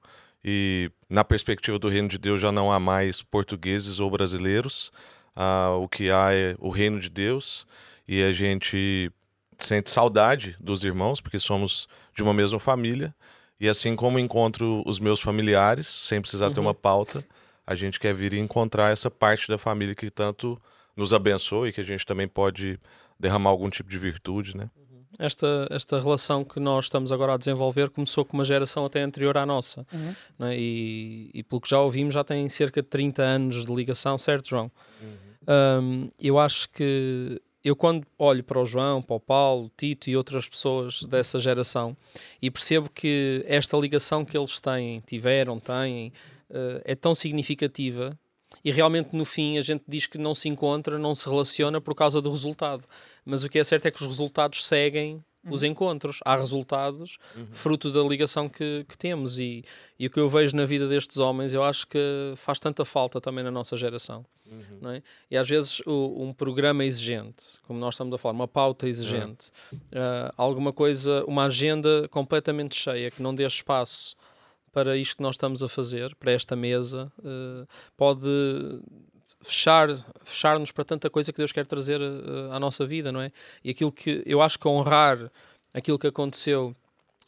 e 0.45 0.91
na 1.11 1.25
perspectiva 1.25 1.79
do 1.79 1.89
reino 1.89 2.09
de 2.09 2.19
Deus 2.19 2.41
já 2.41 2.53
não 2.53 2.71
há 2.71 2.79
mais 2.79 3.23
portugueses 3.23 3.99
ou 3.99 4.09
brasileiros. 4.11 4.93
Ah, 5.35 5.71
o 5.81 5.89
que 5.89 6.11
há 6.11 6.33
é 6.33 6.55
o 6.59 6.71
reino 6.71 7.01
de 7.01 7.11
Deus 7.11 7.67
e 8.07 8.23
a 8.23 8.33
gente 8.33 9.11
sente 9.59 9.91
saudade 9.91 10.57
dos 10.61 10.85
irmãos 10.85 11.21
porque 11.21 11.39
somos 11.39 11.89
de 12.15 12.23
uma 12.23 12.35
mesma 12.35 12.59
família 12.59 13.15
e 13.59 13.69
assim 13.69 13.97
como 13.97 14.19
encontro 14.19 14.83
os 14.87 14.99
meus 15.01 15.21
familiares 15.21 15.87
sem 15.89 16.21
precisar 16.21 16.51
ter 16.51 16.61
Uhum. 16.61 16.67
uma 16.67 16.75
pauta, 16.75 17.25
a 17.67 17.75
gente 17.75 17.99
quer 17.99 18.15
vir 18.15 18.33
e 18.35 18.39
encontrar 18.39 18.93
essa 18.93 19.11
parte 19.11 19.49
da 19.49 19.57
família 19.59 19.95
que 19.95 20.11
tanto 20.11 20.61
nos 20.97 21.13
abençoa 21.13 21.69
e 21.69 21.73
que 21.73 21.81
a 21.81 21.85
gente 21.85 22.05
também 22.07 22.29
pode 22.29 22.79
derramar 23.19 23.51
algum 23.51 23.69
tipo 23.71 23.89
de 23.91 23.99
virtude, 23.99 24.57
né? 24.57 24.69
Esta, 25.19 25.67
esta 25.71 25.99
relação 25.99 26.45
que 26.45 26.61
nós 26.61 26.85
estamos 26.87 27.11
agora 27.11 27.33
a 27.35 27.37
desenvolver 27.39 27.89
começou 27.89 28.23
com 28.23 28.37
uma 28.37 28.45
geração 28.45 28.85
até 28.85 29.01
anterior 29.01 29.39
à 29.39 29.47
nossa. 29.47 29.87
Uhum. 29.93 30.15
né? 30.39 30.59
E, 30.59 31.31
e 31.33 31.43
pelo 31.43 31.61
que 31.61 31.71
já 31.71 31.81
ouvimos, 31.81 32.13
já 32.13 32.23
tem 32.23 32.47
cerca 32.51 32.83
de 32.83 32.89
30 32.89 33.23
anos 33.23 33.65
de 33.65 33.75
ligação, 33.75 34.19
certo, 34.19 34.51
João? 34.51 34.71
Um, 35.49 36.11
eu 36.19 36.39
acho 36.39 36.69
que 36.71 37.41
eu 37.67 37.75
quando 37.75 38.07
olho 38.17 38.45
para 38.45 38.61
o 38.61 38.65
João, 38.65 39.03
para 39.03 39.17
o 39.17 39.21
Paulo, 39.21 39.69
Tito 39.77 40.09
e 40.09 40.17
outras 40.17 40.49
pessoas 40.49 41.03
dessa 41.03 41.37
geração 41.41 41.97
e 42.41 42.49
percebo 42.49 42.89
que 42.89 43.45
esta 43.45 43.77
ligação 43.77 44.25
que 44.25 44.39
eles 44.39 44.61
têm, 44.61 45.01
tiveram, 45.01 45.59
têm, 45.59 46.13
eh, 46.49 46.83
é 46.85 46.95
tão 46.95 47.13
significativa 47.13 48.17
e 48.65 48.71
realmente 48.71 49.17
no 49.17 49.25
fim 49.25 49.59
a 49.59 49.63
gente 49.63 49.83
diz 49.89 50.07
que 50.07 50.17
não 50.17 50.33
se 50.33 50.49
encontra, 50.49 50.97
não 50.97 51.13
se 51.13 51.29
relaciona 51.29 51.81
por 51.81 51.93
causa 51.97 52.23
do 52.23 52.31
resultado. 52.31 52.85
Mas 53.25 53.43
o 53.43 53.49
que 53.49 53.59
é 53.59 53.65
certo 53.65 53.87
é 53.87 53.91
que 53.91 54.01
os 54.01 54.07
resultados 54.07 54.65
seguem 54.65 55.25
os 55.51 55.63
encontros. 55.63 56.21
Há 56.25 56.37
resultados 56.37 57.19
fruto 57.53 57.91
da 57.91 58.03
ligação 58.03 58.49
que, 58.49 58.85
que 58.89 58.97
temos 58.97 59.39
e, 59.39 59.65
e 59.99 60.07
o 60.07 60.11
que 60.11 60.19
eu 60.21 60.29
vejo 60.29 60.57
na 60.57 60.65
vida 60.65 60.87
destes 60.89 61.19
homens 61.19 61.55
eu 61.55 61.63
acho 61.63 61.87
que 61.87 61.99
faz 62.37 62.59
tanta 62.59 62.85
falta 62.85 63.21
também 63.21 63.43
na 63.45 63.51
nossa 63.51 63.77
geração. 63.77 64.25
Não 64.81 64.91
é? 64.91 65.03
E 65.31 65.37
às 65.37 65.49
vezes 65.49 65.81
o- 65.85 66.23
um 66.23 66.33
programa 66.33 66.85
exigente, 66.85 67.59
como 67.67 67.79
nós 67.81 67.95
estamos 67.95 68.15
a 68.15 68.19
falar, 68.19 68.33
uma 68.35 68.47
pauta 68.49 68.87
exigente, 68.89 69.51
ah, 69.93 70.33
alguma 70.37 70.73
coisa, 70.73 71.25
uma 71.27 71.47
agenda 71.47 72.07
completamente 72.11 72.77
cheia 72.77 73.11
que 73.11 73.21
não 73.23 73.35
dê 73.35 73.45
espaço 73.45 74.15
para 74.73 74.97
isto 74.97 75.17
que 75.17 75.23
nós 75.23 75.35
estamos 75.35 75.63
a 75.63 75.69
fazer, 75.69 76.15
para 76.17 76.31
esta 76.33 76.55
mesa, 76.55 77.11
ah, 77.25 77.67
pode 77.97 78.29
fechar 79.41 79.89
fechar-nos 80.25 80.73
para 80.73 80.85
tanta 80.85 81.11
coisa 81.11 81.33
que 81.33 81.39
Deus 81.39 81.53
quer 81.53 81.67
trazer 81.67 82.01
ah, 82.01 82.57
à 82.57 82.61
nossa 82.61 82.87
vida, 82.87 83.13
não 83.13 83.21
é? 83.21 83.31
E 83.63 83.71
aquilo 83.71 83.93
que 83.93 84.23
eu 84.27 84.43
acho 84.43 84.59
que 84.59 84.69
honrar 84.69 85.31
aquilo 85.73 85.99
que 85.99 86.07
aconteceu 86.07 86.75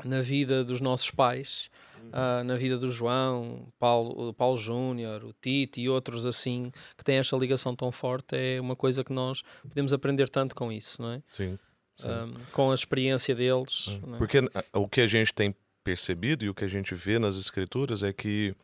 na 0.04 0.20
vida 0.20 0.64
dos 0.64 0.80
nossos 0.80 1.10
pais, 1.10 1.70
ah, 2.12 2.42
na 2.44 2.56
vida 2.56 2.78
do 2.78 2.90
João, 2.90 3.68
Paulo, 3.78 4.32
Paulo 4.32 4.56
Júnior, 4.56 5.24
o 5.24 5.32
Tito 5.32 5.80
e 5.80 5.88
outros 5.88 6.24
assim, 6.24 6.72
que 6.96 7.04
têm 7.04 7.16
esta 7.16 7.36
ligação 7.36 7.74
tão 7.74 7.92
forte, 7.92 8.36
é 8.36 8.60
uma 8.60 8.76
coisa 8.76 9.04
que 9.04 9.12
nós 9.12 9.42
podemos 9.62 9.92
aprender 9.92 10.28
tanto 10.28 10.54
com 10.54 10.72
isso, 10.72 11.02
não 11.02 11.12
é? 11.12 11.22
Sim. 11.30 11.58
sim. 11.98 12.08
Com 12.52 12.70
a 12.70 12.74
experiência 12.74 13.34
deles. 13.34 13.98
é? 14.14 14.18
Porque 14.18 14.38
ah, 14.38 14.78
o 14.78 14.88
que 14.88 15.00
a 15.00 15.06
gente 15.06 15.32
tem 15.32 15.54
percebido 15.84 16.44
e 16.44 16.48
o 16.48 16.54
que 16.54 16.64
a 16.64 16.68
gente 16.68 16.94
vê 16.94 17.18
nas 17.18 17.36
escrituras 17.36 18.02
é 18.02 18.12
que 18.12 18.54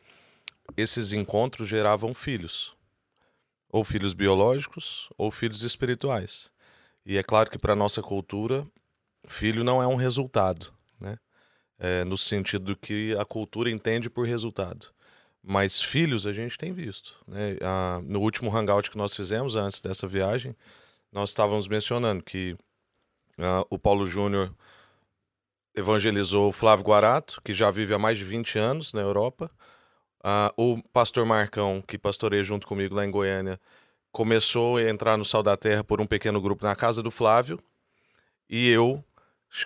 esses 0.75 1.13
encontros 1.13 1.67
geravam 1.67 2.13
filhos. 2.13 2.74
Ou 3.71 3.83
filhos 3.83 4.13
biológicos 4.13 5.09
ou 5.17 5.31
filhos 5.31 5.63
espirituais. 5.63 6.49
E 7.05 7.17
é 7.17 7.23
claro 7.23 7.49
que 7.49 7.57
para 7.57 7.75
nossa 7.75 8.01
cultura, 8.01 8.65
filho 9.27 9.63
não 9.63 9.81
é 9.81 9.87
um 9.87 9.95
resultado, 9.95 10.73
né? 10.99 11.17
É, 11.77 12.03
no 12.05 12.17
sentido 12.17 12.65
do 12.65 12.75
que 12.75 13.15
a 13.19 13.25
cultura 13.25 13.69
entende 13.69 14.09
por 14.09 14.25
resultado. 14.25 14.87
Mas 15.43 15.81
filhos 15.81 16.25
a 16.25 16.33
gente 16.33 16.57
tem 16.57 16.73
visto. 16.73 17.15
Né? 17.27 17.57
No 18.03 18.21
último 18.21 18.49
hangout 18.49 18.89
que 18.89 18.97
nós 18.97 19.15
fizemos 19.15 19.55
antes 19.55 19.79
dessa 19.79 20.07
viagem, 20.07 20.55
nós 21.11 21.29
estávamos 21.29 21.67
mencionando 21.67 22.23
que 22.23 22.55
ah, 23.37 23.63
o 23.69 23.77
Paulo 23.77 24.07
Júnior 24.07 24.51
evangelizou 25.75 26.49
o 26.49 26.53
Flávio 26.53 26.85
Guarato, 26.85 27.41
que 27.43 27.53
já 27.53 27.69
vive 27.69 27.93
há 27.93 27.99
mais 27.99 28.17
de 28.17 28.23
20 28.23 28.57
anos 28.57 28.93
na 28.93 29.01
Europa. 29.01 29.51
Ah, 30.27 30.51
o 30.57 30.81
pastor 30.91 31.23
Marcão, 31.23 31.83
que 31.87 31.99
pastoreia 31.99 32.43
junto 32.43 32.65
comigo 32.65 32.95
lá 32.95 33.05
em 33.05 33.11
Goiânia, 33.11 33.59
começou 34.11 34.77
a 34.77 34.89
entrar 34.89 35.17
no 35.17 35.23
Sal 35.23 35.43
da 35.43 35.55
Terra 35.55 35.83
por 35.83 36.01
um 36.01 36.05
pequeno 36.07 36.41
grupo 36.41 36.65
na 36.65 36.75
casa 36.75 37.03
do 37.03 37.11
Flávio. 37.11 37.59
E 38.49 38.67
eu 38.67 39.03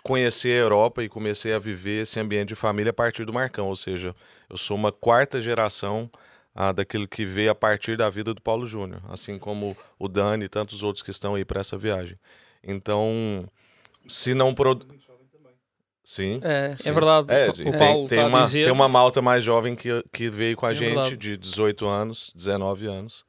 conheci 0.03 0.49
a 0.49 0.55
Europa 0.55 1.01
e 1.01 1.07
comecei 1.07 1.53
a 1.53 1.59
viver 1.59 2.01
esse 2.01 2.19
ambiente 2.19 2.49
de 2.49 2.55
família 2.55 2.89
a 2.89 2.93
partir 2.93 3.23
do 3.23 3.31
Marcão. 3.31 3.69
Ou 3.69 3.75
seja, 3.77 4.13
eu 4.49 4.57
sou 4.57 4.75
uma 4.75 4.91
quarta 4.91 5.41
geração 5.41 6.11
ah, 6.53 6.73
daquilo 6.73 7.07
que 7.07 7.23
veio 7.23 7.51
a 7.51 7.55
partir 7.55 7.95
da 7.95 8.09
vida 8.09 8.33
do 8.33 8.41
Paulo 8.41 8.67
Júnior, 8.67 9.01
assim 9.07 9.39
como 9.39 9.77
o 9.97 10.09
Dani 10.09 10.43
e 10.43 10.49
tantos 10.49 10.83
outros 10.83 11.01
que 11.01 11.11
estão 11.11 11.35
aí 11.35 11.45
para 11.45 11.61
essa 11.61 11.77
viagem. 11.77 12.19
Então, 12.61 13.49
se 14.09 14.33
não 14.33 14.53
produ... 14.53 14.85
Sim. 16.11 16.39
é, 16.43 16.75
É 16.83 16.91
verdade, 16.91 17.31
É, 17.31 17.49
o 17.49 17.53
tem, 17.53 17.71
Paulo 17.71 18.07
tem 18.07 18.19
a 18.19 18.25
uma, 18.25 18.41
dizer- 18.41 18.63
tem 18.63 18.73
uma 18.73 18.89
malta 18.89 19.21
mais 19.21 19.43
jovem 19.43 19.75
que, 19.75 19.89
que 20.11 20.27
veio 20.27 20.57
com 20.57 20.65
a 20.65 20.71
É 20.71 20.73
gente, 20.73 20.95
verdade. 20.95 21.17
de 21.17 21.37
18 21.37 21.85
anos, 21.87 22.33
19 22.35 22.87
anos, 22.87 23.23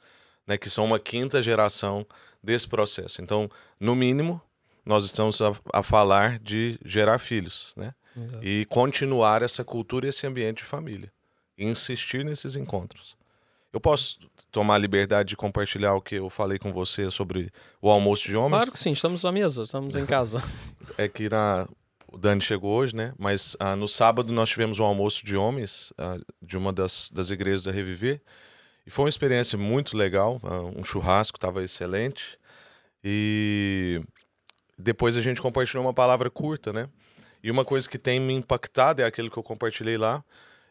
né, 0.46 0.56
que 0.56 0.70
são 0.70 0.86
uma 0.86 0.98
quinta 0.98 1.42
geração 1.42 2.06
desse 2.42 2.66
processo. 2.66 3.20
Então, 3.20 3.50
no 3.78 3.94
mínimo, 3.94 4.40
nós 4.82 5.04
estamos 5.04 5.42
a, 5.42 5.52
a 5.74 5.82
falar 5.82 6.38
de 6.38 6.78
gerar 6.82 7.18
filhos, 7.18 7.74
né? 7.76 7.92
Exato. 8.16 8.42
E 8.42 8.64
continuar 8.64 9.42
essa 9.42 9.62
cultura 9.62 10.06
e 10.06 10.08
esse 10.08 10.26
ambiente 10.26 10.58
de 10.58 10.64
família. 10.64 11.12
E 11.58 11.66
insistir 11.66 12.24
nesses 12.24 12.56
encontros. 12.56 13.14
Eu 13.74 13.78
posso 13.78 14.18
tomar 14.50 14.76
a 14.76 14.78
liberdade 14.78 15.28
de 15.28 15.36
compartilhar 15.36 15.92
o 15.94 16.00
que 16.00 16.14
eu 16.14 16.30
falei 16.30 16.58
com 16.58 16.72
você 16.72 17.10
sobre 17.10 17.52
o 17.82 17.90
almoço 17.90 18.26
de 18.26 18.34
homens? 18.36 18.50
Claro 18.62 18.72
que 18.72 18.78
sim, 18.78 18.92
estamos 18.92 19.22
à 19.26 19.30
mesa, 19.30 19.64
estamos 19.64 19.94
em 19.94 20.06
casa. 20.06 20.42
é 20.96 21.06
que 21.06 21.28
na, 21.28 21.68
o 22.12 22.18
Dani 22.18 22.40
chegou 22.40 22.72
hoje, 22.72 22.94
né? 22.94 23.14
Mas 23.18 23.56
ah, 23.60 23.76
no 23.76 23.86
sábado 23.86 24.32
nós 24.32 24.48
tivemos 24.48 24.78
um 24.78 24.84
almoço 24.84 25.24
de 25.24 25.36
homens 25.36 25.92
ah, 25.96 26.18
de 26.42 26.56
uma 26.56 26.72
das, 26.72 27.10
das 27.10 27.30
igrejas 27.30 27.62
da 27.62 27.70
Reviver. 27.70 28.20
E 28.86 28.90
foi 28.90 29.04
uma 29.04 29.08
experiência 29.08 29.56
muito 29.56 29.96
legal. 29.96 30.40
ah, 30.42 30.62
um 30.62 30.84
churrasco 30.84 31.36
estava 31.36 31.62
excelente. 31.62 32.38
E 33.02 34.00
depois 34.76 35.16
a 35.16 35.20
gente 35.20 35.40
compartilhou 35.40 35.84
uma 35.84 35.94
palavra 35.94 36.28
curta, 36.28 36.72
né? 36.72 36.88
E 37.42 37.50
uma 37.50 37.64
coisa 37.64 37.88
que 37.88 37.98
tem 37.98 38.20
me 38.20 38.34
impactado 38.34 39.00
é 39.00 39.04
aquilo 39.04 39.30
que 39.30 39.38
eu 39.38 39.42
compartilhei 39.42 39.96
lá, 39.96 40.22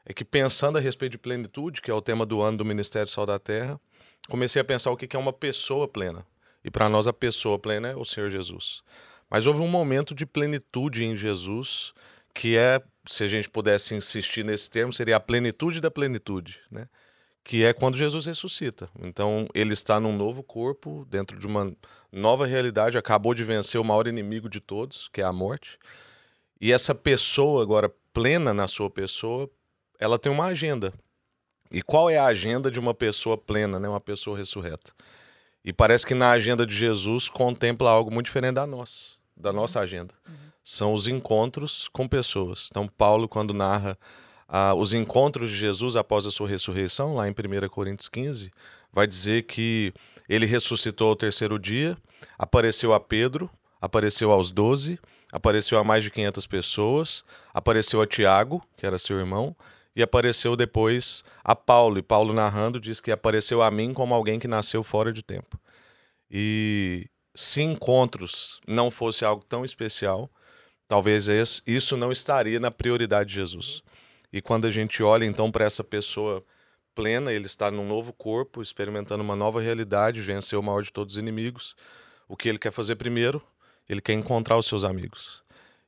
é 0.06 0.14
que 0.14 0.24
pensando 0.24 0.78
a 0.78 0.82
respeito 0.82 1.14
de 1.14 1.18
plenitude, 1.18 1.82
que 1.82 1.90
é 1.90 1.94
o 1.94 2.02
tema 2.02 2.26
do 2.26 2.42
ano 2.42 2.60
do 2.60 2.66
Ministério 2.66 3.08
Sal 3.08 3.26
da 3.26 3.40
Terra, 3.40 3.80
comecei 4.28 4.62
a 4.62 4.66
pensar 4.66 4.92
o 4.92 4.98
que 4.98 5.16
é 5.16 5.20
uma 5.20 5.34
pessoa 5.34 5.88
plena. 5.88 6.26
E 6.64 6.70
para 6.70 6.90
nós 6.90 7.08
a 7.08 7.14
pessoa 7.14 7.58
plena 7.58 7.90
é 7.90 7.96
o 7.96 8.06
Senhor 8.06 8.30
Jesus. 8.30 8.84
Mas 9.30 9.46
houve 9.46 9.62
um 9.62 9.68
momento 9.68 10.16
de 10.16 10.26
plenitude 10.26 11.04
em 11.04 11.16
Jesus 11.16 11.94
que 12.34 12.58
é, 12.58 12.82
se 13.06 13.24
a 13.24 13.28
gente 13.28 13.50
pudesse 13.50 13.96
insistir 13.96 14.46
nesse 14.46 14.70
termo, 14.70 14.94
seria 14.94 15.18
a 15.18 15.20
plenitude 15.20 15.82
da 15.82 15.92
plenitude, 15.92 16.62
né? 16.72 16.88
Que 17.44 17.66
é 17.66 17.74
quando 17.74 17.98
Jesus 17.98 18.26
ressuscita. 18.26 18.90
Então, 19.02 19.48
ele 19.54 19.74
está 19.74 20.00
num 20.00 20.16
novo 20.16 20.44
corpo, 20.44 21.06
dentro 21.10 21.38
de 21.38 21.48
uma 21.48 21.74
nova 22.12 22.46
realidade, 22.46 22.98
acabou 22.98 23.34
de 23.34 23.44
vencer 23.44 23.80
o 23.80 23.84
maior 23.84 24.08
inimigo 24.08 24.48
de 24.48 24.60
todos, 24.60 25.10
que 25.12 25.22
é 25.22 25.24
a 25.24 25.34
morte. 25.34 25.78
E 26.62 26.72
essa 26.72 26.94
pessoa 26.94 27.64
agora 27.64 27.92
plena 28.14 28.54
na 28.54 28.68
sua 28.68 28.90
pessoa, 28.90 29.50
ela 30.00 30.20
tem 30.20 30.32
uma 30.32 30.46
agenda. 30.46 30.94
E 31.72 31.82
qual 31.82 32.10
é 32.10 32.18
a 32.18 32.26
agenda 32.26 32.70
de 32.70 32.80
uma 32.80 32.94
pessoa 32.94 33.38
plena, 33.38 33.80
né? 33.80 33.90
Uma 33.90 34.02
pessoa 34.02 34.38
ressurreta? 34.38 34.94
E 35.64 35.74
parece 35.74 36.06
que 36.06 36.14
na 36.14 36.32
agenda 36.32 36.66
de 36.66 36.76
Jesus 36.76 37.30
contempla 37.30 37.90
algo 37.90 38.12
muito 38.12 38.28
diferente 38.28 38.56
da 38.56 38.66
nossa, 38.66 39.19
da 39.40 39.54
nossa 39.54 39.80
agenda. 39.80 40.14
Uhum. 40.28 40.36
São 40.64 40.94
os 40.94 41.08
encontros 41.08 41.88
com 41.94 42.08
pessoas. 42.08 42.68
Então, 42.70 42.88
Paulo, 42.88 43.28
quando 43.28 43.54
narra 43.54 43.98
ah, 44.48 44.74
os 44.74 44.94
encontros 44.94 45.50
de 45.50 45.56
Jesus 45.56 45.96
após 45.96 46.26
a 46.26 46.32
sua 46.32 46.48
ressurreição, 46.48 47.16
lá 47.16 47.28
em 47.28 47.32
1 47.32 47.70
Coríntios 47.70 48.10
15, 48.10 48.52
vai 48.92 49.08
dizer 49.08 49.44
que 49.44 49.94
ele 50.28 50.46
ressuscitou 50.46 51.10
ao 51.10 51.16
terceiro 51.16 51.58
dia, 51.58 51.98
apareceu 52.38 52.94
a 52.94 53.00
Pedro, 53.00 53.50
apareceu 53.82 54.32
aos 54.32 54.52
doze, 54.52 55.00
apareceu 55.32 55.80
a 55.80 55.84
mais 55.84 56.04
de 56.04 56.12
500 56.12 56.46
pessoas, 56.48 57.24
apareceu 57.54 58.02
a 58.02 58.08
Tiago, 58.08 58.62
que 58.76 58.86
era 58.86 59.00
seu 59.00 59.18
irmão, 59.18 59.56
e 59.96 60.04
apareceu 60.04 60.56
depois 60.56 61.24
a 61.44 61.56
Paulo. 61.56 61.98
E 61.98 62.02
Paulo 62.02 62.34
narrando 62.34 62.80
diz 62.80 63.00
que 63.00 63.12
apareceu 63.12 63.62
a 63.62 63.72
mim 63.72 63.94
como 63.94 64.14
alguém 64.14 64.40
que 64.40 64.48
nasceu 64.48 64.84
fora 64.84 65.12
de 65.12 65.24
tempo. 65.24 65.60
E 66.30 67.08
se 67.42 67.62
encontros 67.62 68.60
não 68.68 68.92
fosse 68.92 69.24
algo 69.24 69.46
tão 69.48 69.64
especial, 69.64 70.30
talvez 70.90 71.30
isso 71.66 71.96
não 71.96 72.12
estaria 72.12 72.60
na 72.60 72.70
prioridade 72.70 73.30
de 73.30 73.36
Jesus. 73.36 73.82
E 74.34 74.42
quando 74.42 74.68
a 74.68 74.72
gente 74.72 75.02
olha 75.02 75.24
então 75.24 75.50
para 75.50 75.64
essa 75.64 75.82
pessoa 75.82 76.44
plena, 76.94 77.32
ele 77.32 77.46
está 77.46 77.72
num 77.72 77.88
novo 77.88 78.12
corpo, 78.12 78.62
experimentando 78.62 79.24
uma 79.24 79.38
nova 79.38 79.62
realidade, 79.62 80.20
venceu 80.20 80.60
o 80.60 80.64
maior 80.64 80.84
de 80.84 80.92
todos 80.92 81.14
os 81.14 81.18
inimigos. 81.18 81.78
O 82.28 82.36
que 82.36 82.50
ele 82.50 82.60
quer 82.60 82.72
fazer 82.72 82.98
primeiro? 82.98 83.42
Ele 83.88 84.02
quer 84.02 84.12
encontrar 84.12 84.58
os 84.58 84.66
seus 84.66 84.84
amigos. 84.84 85.42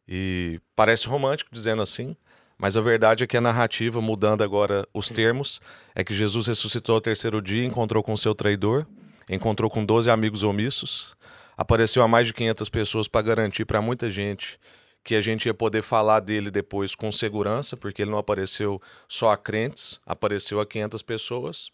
E 0.08 0.58
parece 0.74 1.10
romântico 1.10 1.50
dizendo 1.52 1.82
assim, 1.82 2.16
mas 2.58 2.78
a 2.78 2.82
verdade 2.82 3.26
é 3.26 3.28
que 3.28 3.36
a 3.36 3.42
narrativa, 3.42 4.00
mudando 4.00 4.42
agora 4.42 4.88
os 4.94 5.10
termos, 5.10 5.60
é 5.94 6.02
que 6.02 6.14
Jesus 6.14 6.48
ressuscitou 6.48 6.96
ao 6.96 7.02
terceiro 7.02 7.42
dia, 7.42 7.66
encontrou 7.66 8.02
com 8.02 8.16
seu 8.16 8.34
traidor, 8.34 8.88
encontrou 9.30 9.70
com 9.70 9.86
12 9.86 10.10
amigos 10.10 10.44
omissos, 10.44 11.14
apareceu 11.62 12.02
a 12.02 12.08
mais 12.08 12.26
de 12.26 12.34
500 12.34 12.70
pessoas 12.70 13.08
para 13.08 13.22
garantir 13.22 13.66
para 13.66 13.82
muita 13.82 14.10
gente 14.10 14.60
que 15.04 15.14
a 15.16 15.22
gente 15.22 15.46
ia 15.46 15.54
poder 15.54 15.84
falar 15.84 16.20
dele 16.20 16.50
depois 16.50 16.96
com 16.96 17.12
segurança, 17.12 17.78
porque 17.78 18.02
ele 18.02 18.10
não 18.10 18.18
apareceu 18.18 18.82
só 19.08 19.32
a 19.32 19.38
crentes, 19.38 20.00
apareceu 20.06 20.60
a 20.60 20.66
500 20.66 21.02
pessoas. 21.04 21.72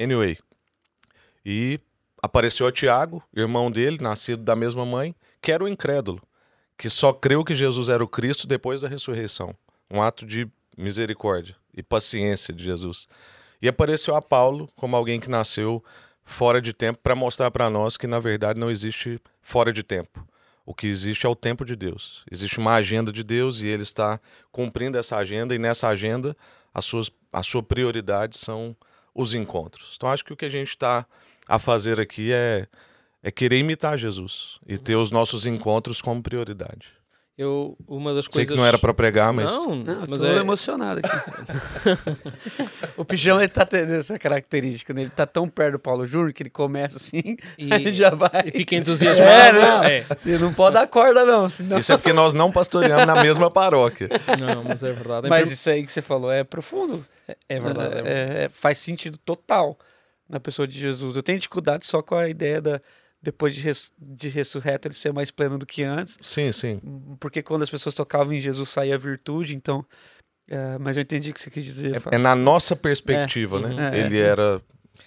Anyway. 0.00 0.38
E 1.44 1.80
apareceu 2.22 2.66
a 2.66 2.72
Tiago, 2.72 3.22
irmão 3.34 3.70
dele, 3.70 3.98
nascido 4.00 4.42
da 4.42 4.54
mesma 4.54 4.86
mãe, 4.86 5.14
que 5.40 5.50
era 5.50 5.64
o 5.64 5.68
incrédulo, 5.68 6.22
que 6.78 6.88
só 6.88 7.12
creu 7.12 7.44
que 7.44 7.54
Jesus 7.54 7.88
era 7.88 8.02
o 8.02 8.08
Cristo 8.08 8.46
depois 8.46 8.80
da 8.80 8.88
ressurreição 8.88 9.54
um 9.90 10.02
ato 10.02 10.26
de 10.26 10.48
misericórdia 10.76 11.56
e 11.74 11.82
paciência 11.82 12.52
de 12.52 12.64
Jesus. 12.64 13.08
E 13.60 13.68
apareceu 13.68 14.14
a 14.14 14.22
Paulo 14.22 14.68
como 14.76 14.96
alguém 14.96 15.18
que 15.18 15.30
nasceu 15.30 15.82
fora 16.26 16.60
de 16.60 16.72
tempo 16.72 16.98
para 17.02 17.14
mostrar 17.14 17.50
para 17.52 17.70
nós 17.70 17.96
que 17.96 18.06
na 18.06 18.18
verdade 18.18 18.58
não 18.58 18.70
existe 18.70 19.18
fora 19.40 19.72
de 19.72 19.82
tempo. 19.82 20.26
O 20.66 20.74
que 20.74 20.88
existe 20.88 21.24
é 21.24 21.28
o 21.28 21.36
tempo 21.36 21.64
de 21.64 21.76
Deus. 21.76 22.24
Existe 22.30 22.58
uma 22.58 22.74
agenda 22.74 23.12
de 23.12 23.22
Deus 23.22 23.60
e 23.62 23.68
ele 23.68 23.84
está 23.84 24.20
cumprindo 24.50 24.98
essa 24.98 25.16
agenda 25.16 25.54
e 25.54 25.58
nessa 25.58 25.86
agenda 25.88 26.36
as 26.74 26.84
suas, 26.84 27.10
a 27.32 27.42
sua 27.44 27.62
prioridade 27.62 28.36
são 28.36 28.76
os 29.14 29.32
encontros. 29.32 29.94
Então 29.96 30.10
acho 30.10 30.24
que 30.24 30.32
o 30.32 30.36
que 30.36 30.44
a 30.44 30.50
gente 30.50 30.70
está 30.70 31.06
a 31.48 31.60
fazer 31.60 32.00
aqui 32.00 32.32
é, 32.32 32.66
é 33.22 33.30
querer 33.30 33.58
imitar 33.58 33.96
Jesus 33.96 34.58
e 34.66 34.76
ter 34.76 34.96
os 34.96 35.12
nossos 35.12 35.46
encontros 35.46 36.02
como 36.02 36.20
prioridade. 36.20 36.95
Eu, 37.38 37.76
uma 37.86 38.14
das 38.14 38.24
Sei 38.24 38.32
coisas... 38.32 38.50
que 38.54 38.56
não 38.58 38.66
era 38.66 38.78
para 38.78 38.94
pregar, 38.94 39.30
mas. 39.30 39.52
Não, 39.52 39.76
Não, 39.76 40.06
mas 40.08 40.20
tô 40.20 40.26
é... 40.26 40.38
emocionado 40.38 41.00
aqui. 41.04 41.16
o 42.96 43.04
Pijão 43.04 43.38
ele 43.38 43.48
tá 43.48 43.66
tendo 43.66 43.92
essa 43.92 44.18
característica, 44.18 44.94
né? 44.94 45.02
Ele 45.02 45.10
tá 45.10 45.26
tão 45.26 45.46
perto 45.46 45.72
do 45.72 45.78
Paulo 45.78 46.06
Júnior 46.06 46.32
que 46.32 46.42
ele 46.42 46.48
começa 46.48 46.96
assim, 46.96 47.36
E- 47.58 47.68
aí 47.74 47.92
já 47.92 48.08
vai. 48.08 48.42
E 48.46 48.52
fica 48.52 48.74
entusiasmado. 48.76 49.30
É, 49.30 49.52
não. 49.52 49.84
É. 49.84 50.00
Você 50.02 50.38
não 50.38 50.54
pode 50.54 50.74
dar 50.74 50.86
corda, 50.86 51.26
não. 51.26 51.50
Senão... 51.50 51.78
Isso 51.78 51.92
é 51.92 51.98
porque 51.98 52.14
nós 52.14 52.32
não 52.32 52.50
pastoreamos 52.50 53.04
na 53.04 53.22
mesma 53.22 53.50
paróquia. 53.50 54.08
Não, 54.40 54.64
mas 54.64 54.82
é 54.82 54.92
verdade. 54.92 55.26
Em 55.26 55.30
Mas 55.30 55.50
isso 55.50 55.68
aí 55.68 55.84
que 55.84 55.92
você 55.92 56.00
falou 56.00 56.32
é 56.32 56.42
profundo. 56.42 57.04
É 57.46 57.60
verdade. 57.60 57.92
É, 57.98 58.02
verdade. 58.02 58.08
É- 58.08 58.44
é- 58.44 58.48
faz 58.48 58.78
sentido 58.78 59.18
total 59.18 59.78
na 60.26 60.40
pessoa 60.40 60.66
de 60.66 60.78
Jesus. 60.78 61.16
Eu 61.16 61.22
tenho 61.22 61.38
dificuldade 61.38 61.84
só 61.84 62.00
com 62.00 62.14
a 62.14 62.30
ideia 62.30 62.62
da 62.62 62.80
depois 63.26 63.54
de, 63.56 63.60
res, 63.60 63.90
de 63.98 64.28
ressurreto 64.28 64.86
ele 64.86 64.94
ser 64.94 65.12
mais 65.12 65.32
pleno 65.32 65.58
do 65.58 65.66
que 65.66 65.82
antes, 65.82 66.16
Sim, 66.22 66.52
sim. 66.52 66.80
porque 67.18 67.42
quando 67.42 67.62
as 67.64 67.70
pessoas 67.70 67.92
tocavam 67.94 68.32
em 68.32 68.40
Jesus 68.40 68.68
saía 68.68 68.94
a 68.94 68.98
virtude, 68.98 69.54
então. 69.56 69.84
é, 70.48 70.78
mas 70.78 70.96
eu 70.96 71.02
entendi 71.02 71.30
o 71.30 71.34
que 71.34 71.40
você 71.40 71.50
quis 71.50 71.64
dizer. 71.64 71.96
É, 72.12 72.14
é 72.14 72.18
na 72.18 72.36
nossa 72.36 72.76
perspectiva, 72.76 73.56
Uhum. 73.56 73.74
né? 73.74 73.98
É, 73.98 74.00
Ele 74.06 74.16
é. 74.18 74.22
era. 74.22 74.62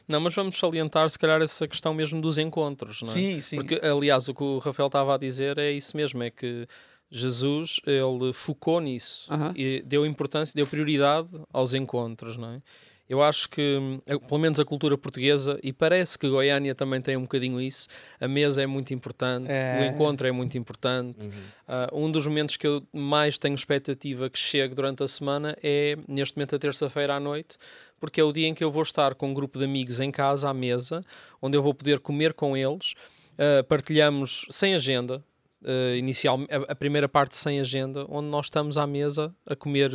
Não, 0.07 0.19
mas 0.19 0.35
vamos 0.35 0.57
salientar, 0.57 1.09
se 1.09 1.17
calhar, 1.17 1.41
essa 1.41 1.65
questão 1.67 1.93
mesmo 1.93 2.19
dos 2.21 2.37
encontros, 2.37 3.01
não 3.01 3.09
é? 3.09 3.13
Sim, 3.13 3.41
sim. 3.41 3.55
Porque, 3.55 3.79
aliás, 3.85 4.27
o 4.27 4.33
que 4.35 4.43
o 4.43 4.57
Rafael 4.57 4.87
estava 4.87 5.15
a 5.15 5.17
dizer 5.17 5.57
é 5.57 5.71
isso 5.71 5.95
mesmo, 5.95 6.21
é 6.21 6.29
que 6.29 6.67
Jesus, 7.09 7.79
ele 7.87 8.33
focou 8.33 8.79
nisso 8.81 9.29
e 9.55 9.81
deu 9.85 10.05
importância, 10.05 10.53
deu 10.55 10.67
prioridade 10.67 11.29
aos 11.53 11.73
encontros, 11.73 12.37
não 12.37 12.53
é? 12.55 12.61
Eu 13.09 13.23
acho 13.23 13.49
que, 13.49 13.99
eh, 14.05 14.19
pelo 14.19 14.39
menos 14.39 14.59
a 14.59 14.65
cultura 14.65 14.95
portuguesa, 14.95 15.59
e 15.63 15.73
parece 15.73 16.17
que 16.19 16.29
Goiânia 16.29 16.75
também 16.75 17.01
tem 17.01 17.17
um 17.17 17.23
bocadinho 17.23 17.59
isso, 17.59 17.87
a 18.21 18.27
mesa 18.27 18.61
é 18.61 18.67
muito 18.67 18.93
importante, 18.93 19.49
É. 19.51 19.81
o 19.81 19.85
encontro 19.95 20.27
é 20.27 20.31
muito 20.31 20.55
importante. 20.59 21.27
Ah, 21.67 21.89
um 21.91 22.11
dos 22.11 22.27
momentos 22.27 22.55
que 22.55 22.67
eu 22.67 22.83
mais 22.93 23.39
tenho 23.39 23.55
expectativa 23.55 24.29
que 24.29 24.37
chegue 24.37 24.75
durante 24.75 25.01
a 25.01 25.07
semana 25.07 25.57
é, 25.63 25.97
neste 26.07 26.37
momento, 26.37 26.55
a 26.55 26.59
terça-feira 26.59 27.15
à 27.15 27.19
noite, 27.19 27.57
porque 27.99 28.21
é 28.21 28.23
o 28.23 28.31
dia 28.31 28.47
em 28.47 28.53
que 28.53 28.63
eu 28.63 28.69
vou 28.71 28.83
estar 28.83 29.15
com 29.15 29.29
um 29.29 29.33
grupo 29.33 29.57
de 29.57 29.65
amigos 29.65 29.99
em 29.99 30.11
casa, 30.11 30.47
à 30.47 30.53
mesa, 30.53 31.01
onde 31.41 31.57
eu 31.57 31.63
vou 31.63 31.73
poder 31.73 31.99
comer 31.99 32.33
com 32.33 32.55
eles. 32.55 32.93
Ah, 33.39 33.63
partilhamos 33.63 34.45
sem 34.51 34.75
agenda, 34.75 35.23
ah, 35.65 35.95
inicial, 35.97 36.39
a, 36.49 36.71
a 36.73 36.75
primeira 36.75 37.09
parte 37.09 37.35
sem 37.35 37.59
agenda, 37.59 38.05
onde 38.07 38.27
nós 38.29 38.45
estamos 38.45 38.77
à 38.77 38.85
mesa 38.85 39.33
a 39.47 39.55
comer 39.55 39.91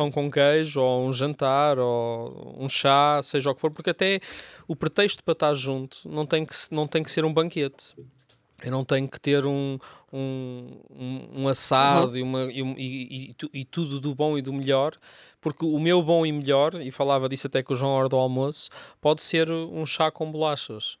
pão 0.00 0.10
com 0.10 0.30
queijo, 0.30 0.80
ou 0.80 1.06
um 1.06 1.12
jantar, 1.12 1.78
ou 1.78 2.56
um 2.58 2.68
chá, 2.70 3.20
seja 3.22 3.50
o 3.50 3.54
que 3.54 3.60
for, 3.60 3.70
porque 3.70 3.90
até 3.90 4.18
o 4.66 4.74
pretexto 4.74 5.22
para 5.22 5.32
estar 5.32 5.52
junto 5.54 5.98
não 6.08 6.24
tem 6.24 6.46
que, 6.46 6.54
não 6.70 6.86
tem 6.86 7.02
que 7.02 7.10
ser 7.10 7.22
um 7.24 7.32
banquete. 7.34 7.94
Eu 8.62 8.70
não 8.70 8.82
tenho 8.84 9.08
que 9.08 9.18
ter 9.20 9.44
um, 9.46 9.78
um, 10.12 10.80
um, 10.90 11.28
um 11.42 11.48
assado 11.48 12.16
e, 12.18 12.22
uma, 12.22 12.44
e, 12.44 12.60
e- 12.60 13.30
e 13.30 13.34
tu- 13.34 13.50
tudo 13.70 14.00
do 14.00 14.14
bom 14.14 14.36
e 14.38 14.42
do 14.42 14.52
melhor, 14.52 14.94
porque 15.40 15.64
o 15.66 15.78
meu 15.78 16.02
bom 16.02 16.24
e 16.24 16.32
melhor, 16.32 16.74
e 16.80 16.90
falava 16.90 17.28
disso 17.28 17.46
até 17.46 17.62
com 17.62 17.72
o 17.74 17.76
João 17.76 17.92
hora 17.92 18.08
do 18.08 18.16
almoço, 18.16 18.68
pode 19.00 19.22
ser 19.22 19.50
um 19.50 19.84
chá 19.86 20.10
com 20.10 20.30
bolachas. 20.32 20.96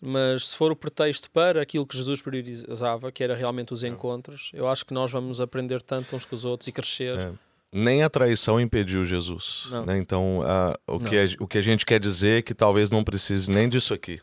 Mas 0.00 0.48
se 0.48 0.56
for 0.56 0.70
o 0.72 0.76
pretexto 0.76 1.30
para 1.30 1.60
aquilo 1.62 1.86
que 1.86 1.96
Jesus 1.96 2.22
priorizava, 2.22 3.12
que 3.12 3.22
era 3.24 3.34
realmente 3.34 3.72
os 3.74 3.84
encontros, 3.84 4.50
eu 4.54 4.66
acho 4.68 4.84
que 4.86 4.94
nós 4.94 5.10
vamos 5.12 5.40
aprender 5.40 5.82
tanto 5.82 6.14
uns 6.16 6.24
com 6.24 6.34
os 6.34 6.44
outros 6.44 6.66
e 6.68 6.72
crescer. 6.72 7.18
É. 7.18 7.32
Nem 7.72 8.02
a 8.02 8.10
traição 8.10 8.60
impediu 8.60 9.04
Jesus. 9.04 9.68
Né? 9.86 9.96
Então, 9.98 10.42
ah, 10.44 10.76
o, 10.88 10.92
Não. 10.98 11.00
que 11.00 11.16
a, 11.16 11.28
o 11.38 11.46
que 11.46 11.58
a 11.58 11.62
gente 11.62 11.86
quer 11.86 12.00
dizer 12.00 12.38
é 12.38 12.42
que 12.42 12.52
talvez 12.54 12.90
não 12.90 13.04
precise 13.04 13.48
nem 13.50 13.68
disso 13.68 13.94
aqui. 13.94 14.20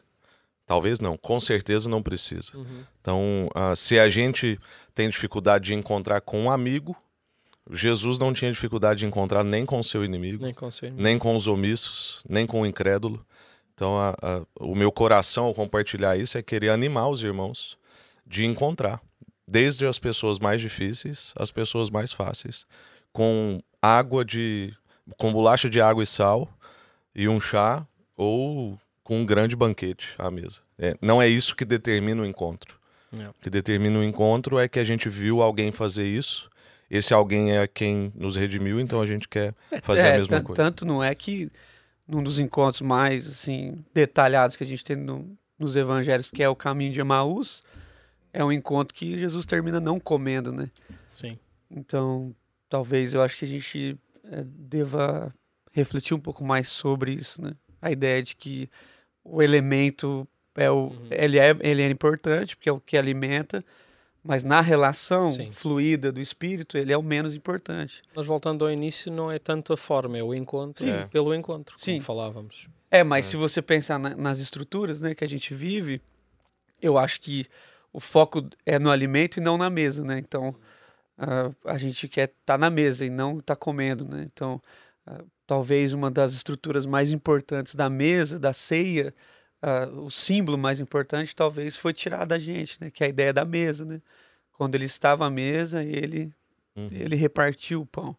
Talvez 0.66 1.00
não, 1.00 1.16
com 1.16 1.39
certeza 1.39 1.88
não 1.89 2.04
precisa. 2.04 2.51
Uhum. 2.58 2.84
Então, 3.00 3.50
ah, 3.56 3.74
se 3.74 3.98
a 3.98 4.10
gente 4.10 4.60
tem 4.94 5.10
dificuldade 5.10 5.66
de 5.68 5.74
encontrar 5.74 6.20
com 6.20 6.42
um 6.44 6.51
amigo, 6.51 6.94
Jesus 7.72 8.20
não 8.20 8.34
tinha 8.34 8.51
dificuldade 8.51 9.00
de 9.00 9.06
encontrar 9.06 9.44
nem 9.46 9.66
com 9.66 9.80
o 9.80 9.84
seu 9.84 10.04
inimigo, 10.04 10.44
Nem 10.44 10.54
consigo. 10.54 10.96
nem 11.01 11.18
com 11.18 11.34
os 11.36 11.48
omissos, 11.48 12.22
nem 12.27 12.46
com 12.46 12.62
o 12.62 12.66
incrédulo. 12.66 13.25
Então, 13.74 13.98
a- 13.98 14.16
a- 14.22 14.42
o 14.60 14.75
meu 14.75 14.92
coração 14.92 15.46
ao 15.46 15.54
compartilhar 15.54 16.18
isso 16.18 16.38
é 16.38 16.42
querer 16.42 16.70
animar 16.70 17.08
os 17.10 17.22
irmãos 17.24 17.77
de 18.25 18.44
encontrar, 18.46 19.01
desde 19.48 19.86
as 19.86 19.98
pessoas 20.00 20.38
mais 20.39 20.60
difíceis 20.60 21.32
às 21.38 21.50
pessoas 21.51 21.89
mais 21.89 22.12
fáceis, 22.12 22.66
com 23.17 23.59
água 23.81 24.24
de. 24.24 24.71
com 25.17 25.33
bolacha 25.33 25.67
de 25.67 25.81
água 25.81 26.03
e 26.03 26.07
sal 26.07 26.47
e 27.15 27.27
um 27.27 27.41
chá, 27.41 27.83
ou 28.15 28.79
com 29.03 29.21
um 29.21 29.25
grande 29.25 29.55
banquete 29.55 30.13
à 30.19 30.29
mesa. 30.29 30.59
É, 30.77 30.95
não 31.01 31.19
é 31.19 31.27
isso 31.27 31.55
que 31.55 31.65
determina 31.65 32.21
o 32.21 32.25
encontro. 32.27 32.77
É. 33.12 33.27
O 33.29 33.33
que 33.41 33.50
determina 33.50 33.97
o 33.97 34.03
encontro 34.03 34.59
é 34.59 34.67
que 34.67 34.77
a 34.77 34.83
gente 34.83 35.09
viu 35.09 35.41
alguém 35.41 35.71
fazer 35.71 36.05
isso. 36.07 36.47
Esse 36.91 37.12
alguém 37.12 37.57
é 37.57 37.65
quem 37.65 38.13
nos 38.15 38.36
redimiu, 38.36 38.79
então 38.79 39.01
a 39.01 39.07
gente 39.07 39.27
quer 39.27 39.55
fazer 39.81 40.05
É, 40.07 40.13
a 40.13 40.17
mesma 40.19 40.41
coisa. 40.41 40.62
Tanto 40.62 40.86
não 40.86 41.03
é 41.03 41.15
que 41.15 41.50
num 42.07 42.21
dos 42.21 42.38
encontros 42.38 42.81
mais 42.83 43.25
assim 43.27 43.83
detalhados 43.95 44.55
que 44.55 44.63
a 44.63 44.67
gente 44.67 44.83
tem 44.86 44.95
no- 44.95 45.36
nos 45.57 45.75
evangelhos, 45.75 46.29
que 46.29 46.43
é 46.43 46.47
o 46.47 46.55
caminho 46.55 46.93
de 46.93 47.00
Emaús, 47.00 47.63
é 48.31 48.45
um 48.45 48.51
encontro 48.51 48.93
que 48.93 49.17
Jesus 49.17 49.43
termina 49.45 49.79
não 49.79 50.00
comendo, 50.00 50.51
né? 50.53 50.69
Sim. 51.09 51.39
Então, 51.71 52.33
talvez 52.69 53.13
eu 53.13 53.21
acho 53.21 53.38
que 53.38 53.45
a 53.45 53.47
gente 53.47 53.97
eh, 54.25 54.43
deva 54.45 55.33
refletir 55.71 56.13
um 56.13 56.19
pouco 56.19 56.43
mais 56.43 56.69
sobre 56.69 57.12
isso, 57.12 57.41
né? 57.41 57.53
A 57.81 57.91
ideia 57.91 58.21
de 58.24 58.36
que 58.36 58.69
o 59.24 59.41
elemento 59.41 60.27
é 60.55 60.69
o, 60.71 60.88
Uhum. 60.88 61.07
ele 61.12 61.38
é 61.39 61.55
ele 61.62 61.81
é 61.83 61.89
importante 61.89 62.55
porque 62.55 62.69
é 62.69 62.71
o 62.71 62.79
que 62.79 62.97
alimenta, 62.97 63.63
mas 64.24 64.43
na 64.43 64.59
relação 64.59 65.27
Sim. 65.27 65.51
fluida 65.51 66.12
do 66.12 66.19
espírito 66.19 66.77
ele 66.77 66.91
é 66.91 66.97
o 66.97 67.03
menos 67.03 67.36
importante. 67.36 68.01
Mas 68.15 68.25
voltando 68.25 68.65
ao 68.65 68.71
início, 68.71 69.12
não 69.12 69.31
é 69.31 69.38
tanto 69.39 69.71
a 69.74 69.77
forma, 69.77 70.17
é 70.17 70.24
o 70.24 70.33
encontro 70.33 70.86
Sim. 70.86 71.07
pelo 71.12 71.33
encontro, 71.36 71.75
como 71.75 71.95
Sim. 71.97 72.01
falávamos. 72.01 72.67
É, 72.89 73.03
mas 73.03 73.27
É. 73.27 73.29
se 73.31 73.36
você 73.38 73.62
pensar 73.62 74.00
na- 74.00 74.15
nas 74.15 74.39
estruturas, 74.39 75.00
né, 75.01 75.13
que 75.13 75.24
a 75.24 75.29
gente 75.29 75.53
vive, 75.53 76.01
eu 76.81 76.97
acho 76.97 77.19
que 77.21 77.45
o 77.93 78.00
foco 78.00 78.47
é 78.65 78.79
no 78.79 78.89
alimento 78.89 79.38
e 79.38 79.41
não 79.41 79.57
na 79.57 79.69
mesa, 79.69 80.03
né? 80.03 80.17
Então, 80.19 80.55
a 81.65 81.77
gente 81.77 82.07
quer 82.07 82.29
estar 82.39 82.57
na 82.57 82.69
mesa 82.69 83.05
e 83.05 83.09
não 83.09 83.39
estar 83.39 83.55
comendo, 83.55 84.07
né? 84.07 84.27
Então, 84.31 84.62
ah, 85.05 85.24
talvez 85.45 85.93
uma 85.93 86.12
das 86.12 86.33
estruturas 86.33 86.86
mais 86.86 87.12
importantes 87.12 87.74
da 87.75 87.89
mesa, 87.89 88.39
da 88.39 88.53
ceia, 88.53 89.13
ah, 89.62 89.88
o 89.88 90.09
símbolo 90.12 90.57
mais 90.57 90.79
importante, 90.79 91.36
talvez 91.36 91.75
foi 91.75 91.93
tirado 91.93 92.29
da 92.29 92.39
gente, 92.39 92.77
né? 92.79 92.91
Que 92.91 93.03
é 93.03 93.07
a 93.07 93.09
ideia 93.09 93.33
da 93.33 93.43
mesa, 93.45 93.83
né? 93.86 94.01
Quando 94.53 94.75
ele 94.75 94.86
estava 94.86 95.25
à 95.25 95.29
mesa, 95.29 95.83
ele 95.83 96.31
Uhum. 96.77 96.89
ele 96.91 97.15
repartiu 97.15 97.81
o 97.81 97.86
pão. 97.88 98.15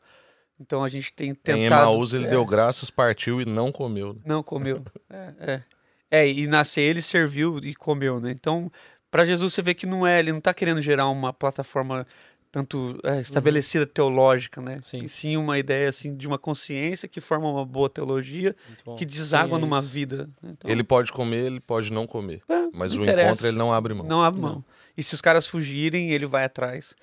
Então 0.60 0.82
a 0.82 0.88
gente 0.88 1.12
tem 1.12 1.30
Em 1.30 1.34
tentado 1.34 1.60
Emaús 1.60 2.12
ele 2.12 2.26
é, 2.26 2.30
deu 2.30 2.44
graças, 2.44 2.90
partiu 2.90 3.40
e 3.40 3.44
não 3.44 3.70
comeu. 3.70 4.12
né? 4.14 4.20
não 4.26 4.42
comeu. 4.42 4.82
É, 5.08 5.52
é. 5.52 5.62
É, 6.10 6.28
e 6.28 6.46
na 6.46 6.64
ceia 6.64 6.90
ele 6.90 7.02
serviu 7.02 7.58
e 7.58 7.74
comeu, 7.74 8.18
né? 8.18 8.30
Então, 8.30 8.72
para 9.10 9.24
Jesus 9.24 9.52
você 9.52 9.62
vê 9.62 9.74
que 9.74 9.86
não 9.86 10.06
é, 10.06 10.18
ele 10.18 10.32
não 10.32 10.40
tá 10.40 10.52
querendo 10.52 10.82
gerar 10.82 11.08
uma 11.08 11.32
plataforma 11.32 12.06
tanto 12.50 12.98
é, 13.04 13.20
estabelecida 13.20 13.86
teológica, 13.86 14.60
né? 14.60 14.80
Sim. 14.82 15.04
E 15.04 15.08
sim 15.08 15.36
uma 15.36 15.58
ideia 15.58 15.88
assim 15.88 16.16
de 16.16 16.26
uma 16.26 16.38
consciência 16.38 17.08
que 17.08 17.20
forma 17.20 17.50
uma 17.50 17.64
boa 17.64 17.88
teologia 17.90 18.56
que 18.96 19.04
deságua 19.04 19.56
Sim, 19.58 19.62
é 19.62 19.66
numa 19.66 19.78
isso. 19.80 19.88
vida. 19.88 20.30
né? 20.42 20.50
Então, 20.52 20.70
Ele 20.70 20.82
pode 20.82 21.12
comer, 21.12 21.44
ele 21.46 21.60
pode 21.60 21.92
não 21.92 22.06
comer. 22.06 22.42
é, 22.48 22.68
Mas 22.72 22.92
não 22.92 23.00
o 23.00 23.02
interessa. 23.02 23.28
encontro 23.28 23.46
ele 23.48 23.56
não 23.58 23.72
abre 23.72 23.94
mão. 23.94 24.06
Não 24.06 24.22
abre 24.22 24.40
mão. 24.40 24.64
E 24.96 25.02
se 25.02 25.14
os 25.14 25.20
caras 25.20 25.46
fugirem, 25.46 26.10
ele 26.10 26.26
vai 26.26 26.44
atrás. 26.44 26.94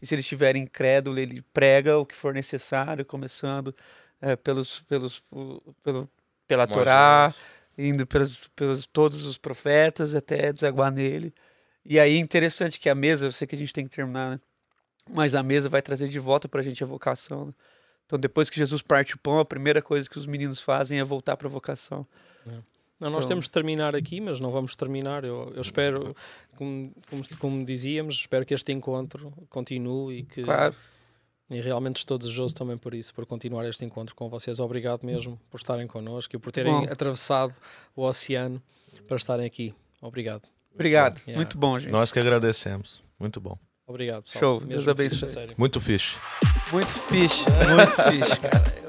E 0.00 0.06
se 0.06 0.14
eles 0.14 0.24
estiverem 0.24 0.62
incrédulos, 0.62 1.18
ele 1.18 1.42
prega 1.52 1.98
o 1.98 2.06
que 2.06 2.14
for 2.14 2.32
necessário, 2.34 3.04
começando 3.04 3.74
é, 4.20 4.34
pelos, 4.36 4.80
pelos, 4.82 5.22
pelo, 5.82 6.08
pela 6.46 6.66
Moisés. 6.66 6.84
Torá, 6.84 7.34
indo 7.76 8.06
pelos, 8.06 8.48
pelos 8.54 8.86
todos 8.86 9.24
os 9.24 9.36
profetas 9.38 10.14
até 10.14 10.52
desaguar 10.52 10.90
nele. 10.92 11.32
E 11.84 11.98
aí 11.98 12.16
interessante 12.18 12.78
que 12.78 12.88
a 12.88 12.94
mesa, 12.94 13.26
eu 13.26 13.32
sei 13.32 13.46
que 13.46 13.54
a 13.54 13.58
gente 13.58 13.72
tem 13.72 13.84
que 13.86 13.94
terminar, 13.94 14.30
né? 14.32 14.40
Mas 15.10 15.34
a 15.34 15.42
mesa 15.42 15.68
vai 15.68 15.82
trazer 15.82 16.08
de 16.08 16.18
volta 16.18 16.48
pra 16.48 16.62
gente 16.62 16.82
a 16.82 16.86
vocação. 16.86 17.46
né? 17.46 17.52
Então 18.06 18.18
depois 18.18 18.48
que 18.50 18.56
Jesus 18.56 18.82
parte 18.82 19.14
o 19.14 19.18
pão, 19.18 19.38
a 19.38 19.44
primeira 19.44 19.80
coisa 19.82 20.08
que 20.08 20.18
os 20.18 20.26
meninos 20.26 20.60
fazem 20.60 20.98
é 20.98 21.04
voltar 21.04 21.36
pra 21.36 21.48
vocação. 21.48 22.06
Não, 22.46 23.10
nós 23.10 23.24
Então- 23.24 23.28
temos 23.30 23.46
de 23.46 23.50
terminar 23.50 23.96
aqui, 23.96 24.20
mas 24.20 24.38
não 24.38 24.52
vamos 24.52 24.76
terminar. 24.76 25.24
Eu, 25.24 25.52
eu 25.56 25.60
espero, 25.62 26.14
como, 26.56 26.92
como, 27.10 27.22
como 27.38 27.64
dizíamos, 27.64 28.14
espero 28.16 28.46
que 28.46 28.54
este 28.54 28.70
encontro 28.70 29.32
continue 29.50 30.18
e 30.18 30.22
que 30.22 30.42
Claro. 30.44 30.76
e 31.50 31.60
realmente 31.60 31.96
estou 31.96 32.16
desejoso 32.16 32.54
também 32.54 32.78
por 32.78 32.94
isso, 32.94 33.12
por 33.12 33.26
continuar 33.26 33.66
este 33.68 33.84
encontro 33.84 34.14
com 34.14 34.28
vocês. 34.28 34.60
Obrigado 34.60 35.04
mesmo 35.04 35.40
por 35.50 35.56
estarem 35.58 35.86
connosco 35.88 36.36
e 36.36 36.38
por 36.38 36.52
terem 36.52 36.72
Bom. 36.72 36.84
atravessado 36.84 37.56
o 37.96 38.02
oceano 38.04 38.62
para 39.08 39.16
estarem 39.16 39.46
aqui. 39.46 39.74
Obrigado. 40.00 40.46
Obrigado. 40.72 41.18
Yeah. 41.22 41.36
Muito 41.36 41.58
bom, 41.58 41.78
gente. 41.80 41.90
Nós 41.90 42.12
que 42.12 42.20
agradecemos. 42.20 43.02
Muito 43.18 43.40
bom. 43.40 43.58
Obrigado, 43.86 44.22
pessoal. 44.22 44.40
Show. 44.40 44.60
Mesmo 44.60 44.68
Deus 44.68 44.84
fixe, 44.84 45.24
abençoe. 45.24 45.28
sério. 45.28 45.54
Muito 45.58 45.80
fish. 45.80 46.16
Muito 46.72 46.88
fixe. 46.88 47.44
Muito 47.50 48.02
fixe, 48.02 48.40
cara. 48.40 48.82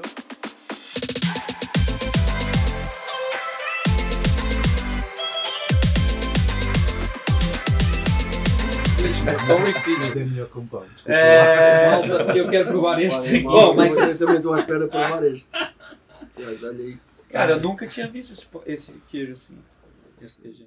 É 8.96 10.24
melhor 10.24 10.48
com 10.48 10.66
pão. 10.66 10.82
desculpa 10.82 11.12
lá. 11.12 11.16
É... 11.16 11.90
Malta, 11.90 12.38
eu 12.38 12.48
quero 12.50 12.68
provar 12.68 13.02
este. 13.02 13.40
Bom, 13.40 13.74
mas- 13.74 13.96
eu 13.96 14.18
também 14.18 14.36
estou 14.36 14.54
à 14.54 14.58
espera 14.60 14.80
de 14.84 14.88
provar 14.90 15.24
este. 15.24 15.50
Olha 16.36 16.70
aí. 16.70 16.98
Cara, 17.30 17.52
eu 17.52 17.60
nunca 17.60 17.86
tinha 17.86 18.06
visto 18.08 18.32
esse, 18.32 18.46
esse 18.66 19.02
queijo 19.08 19.32
assim. 19.32 19.58
Este 20.22 20.42
queijo. 20.42 20.64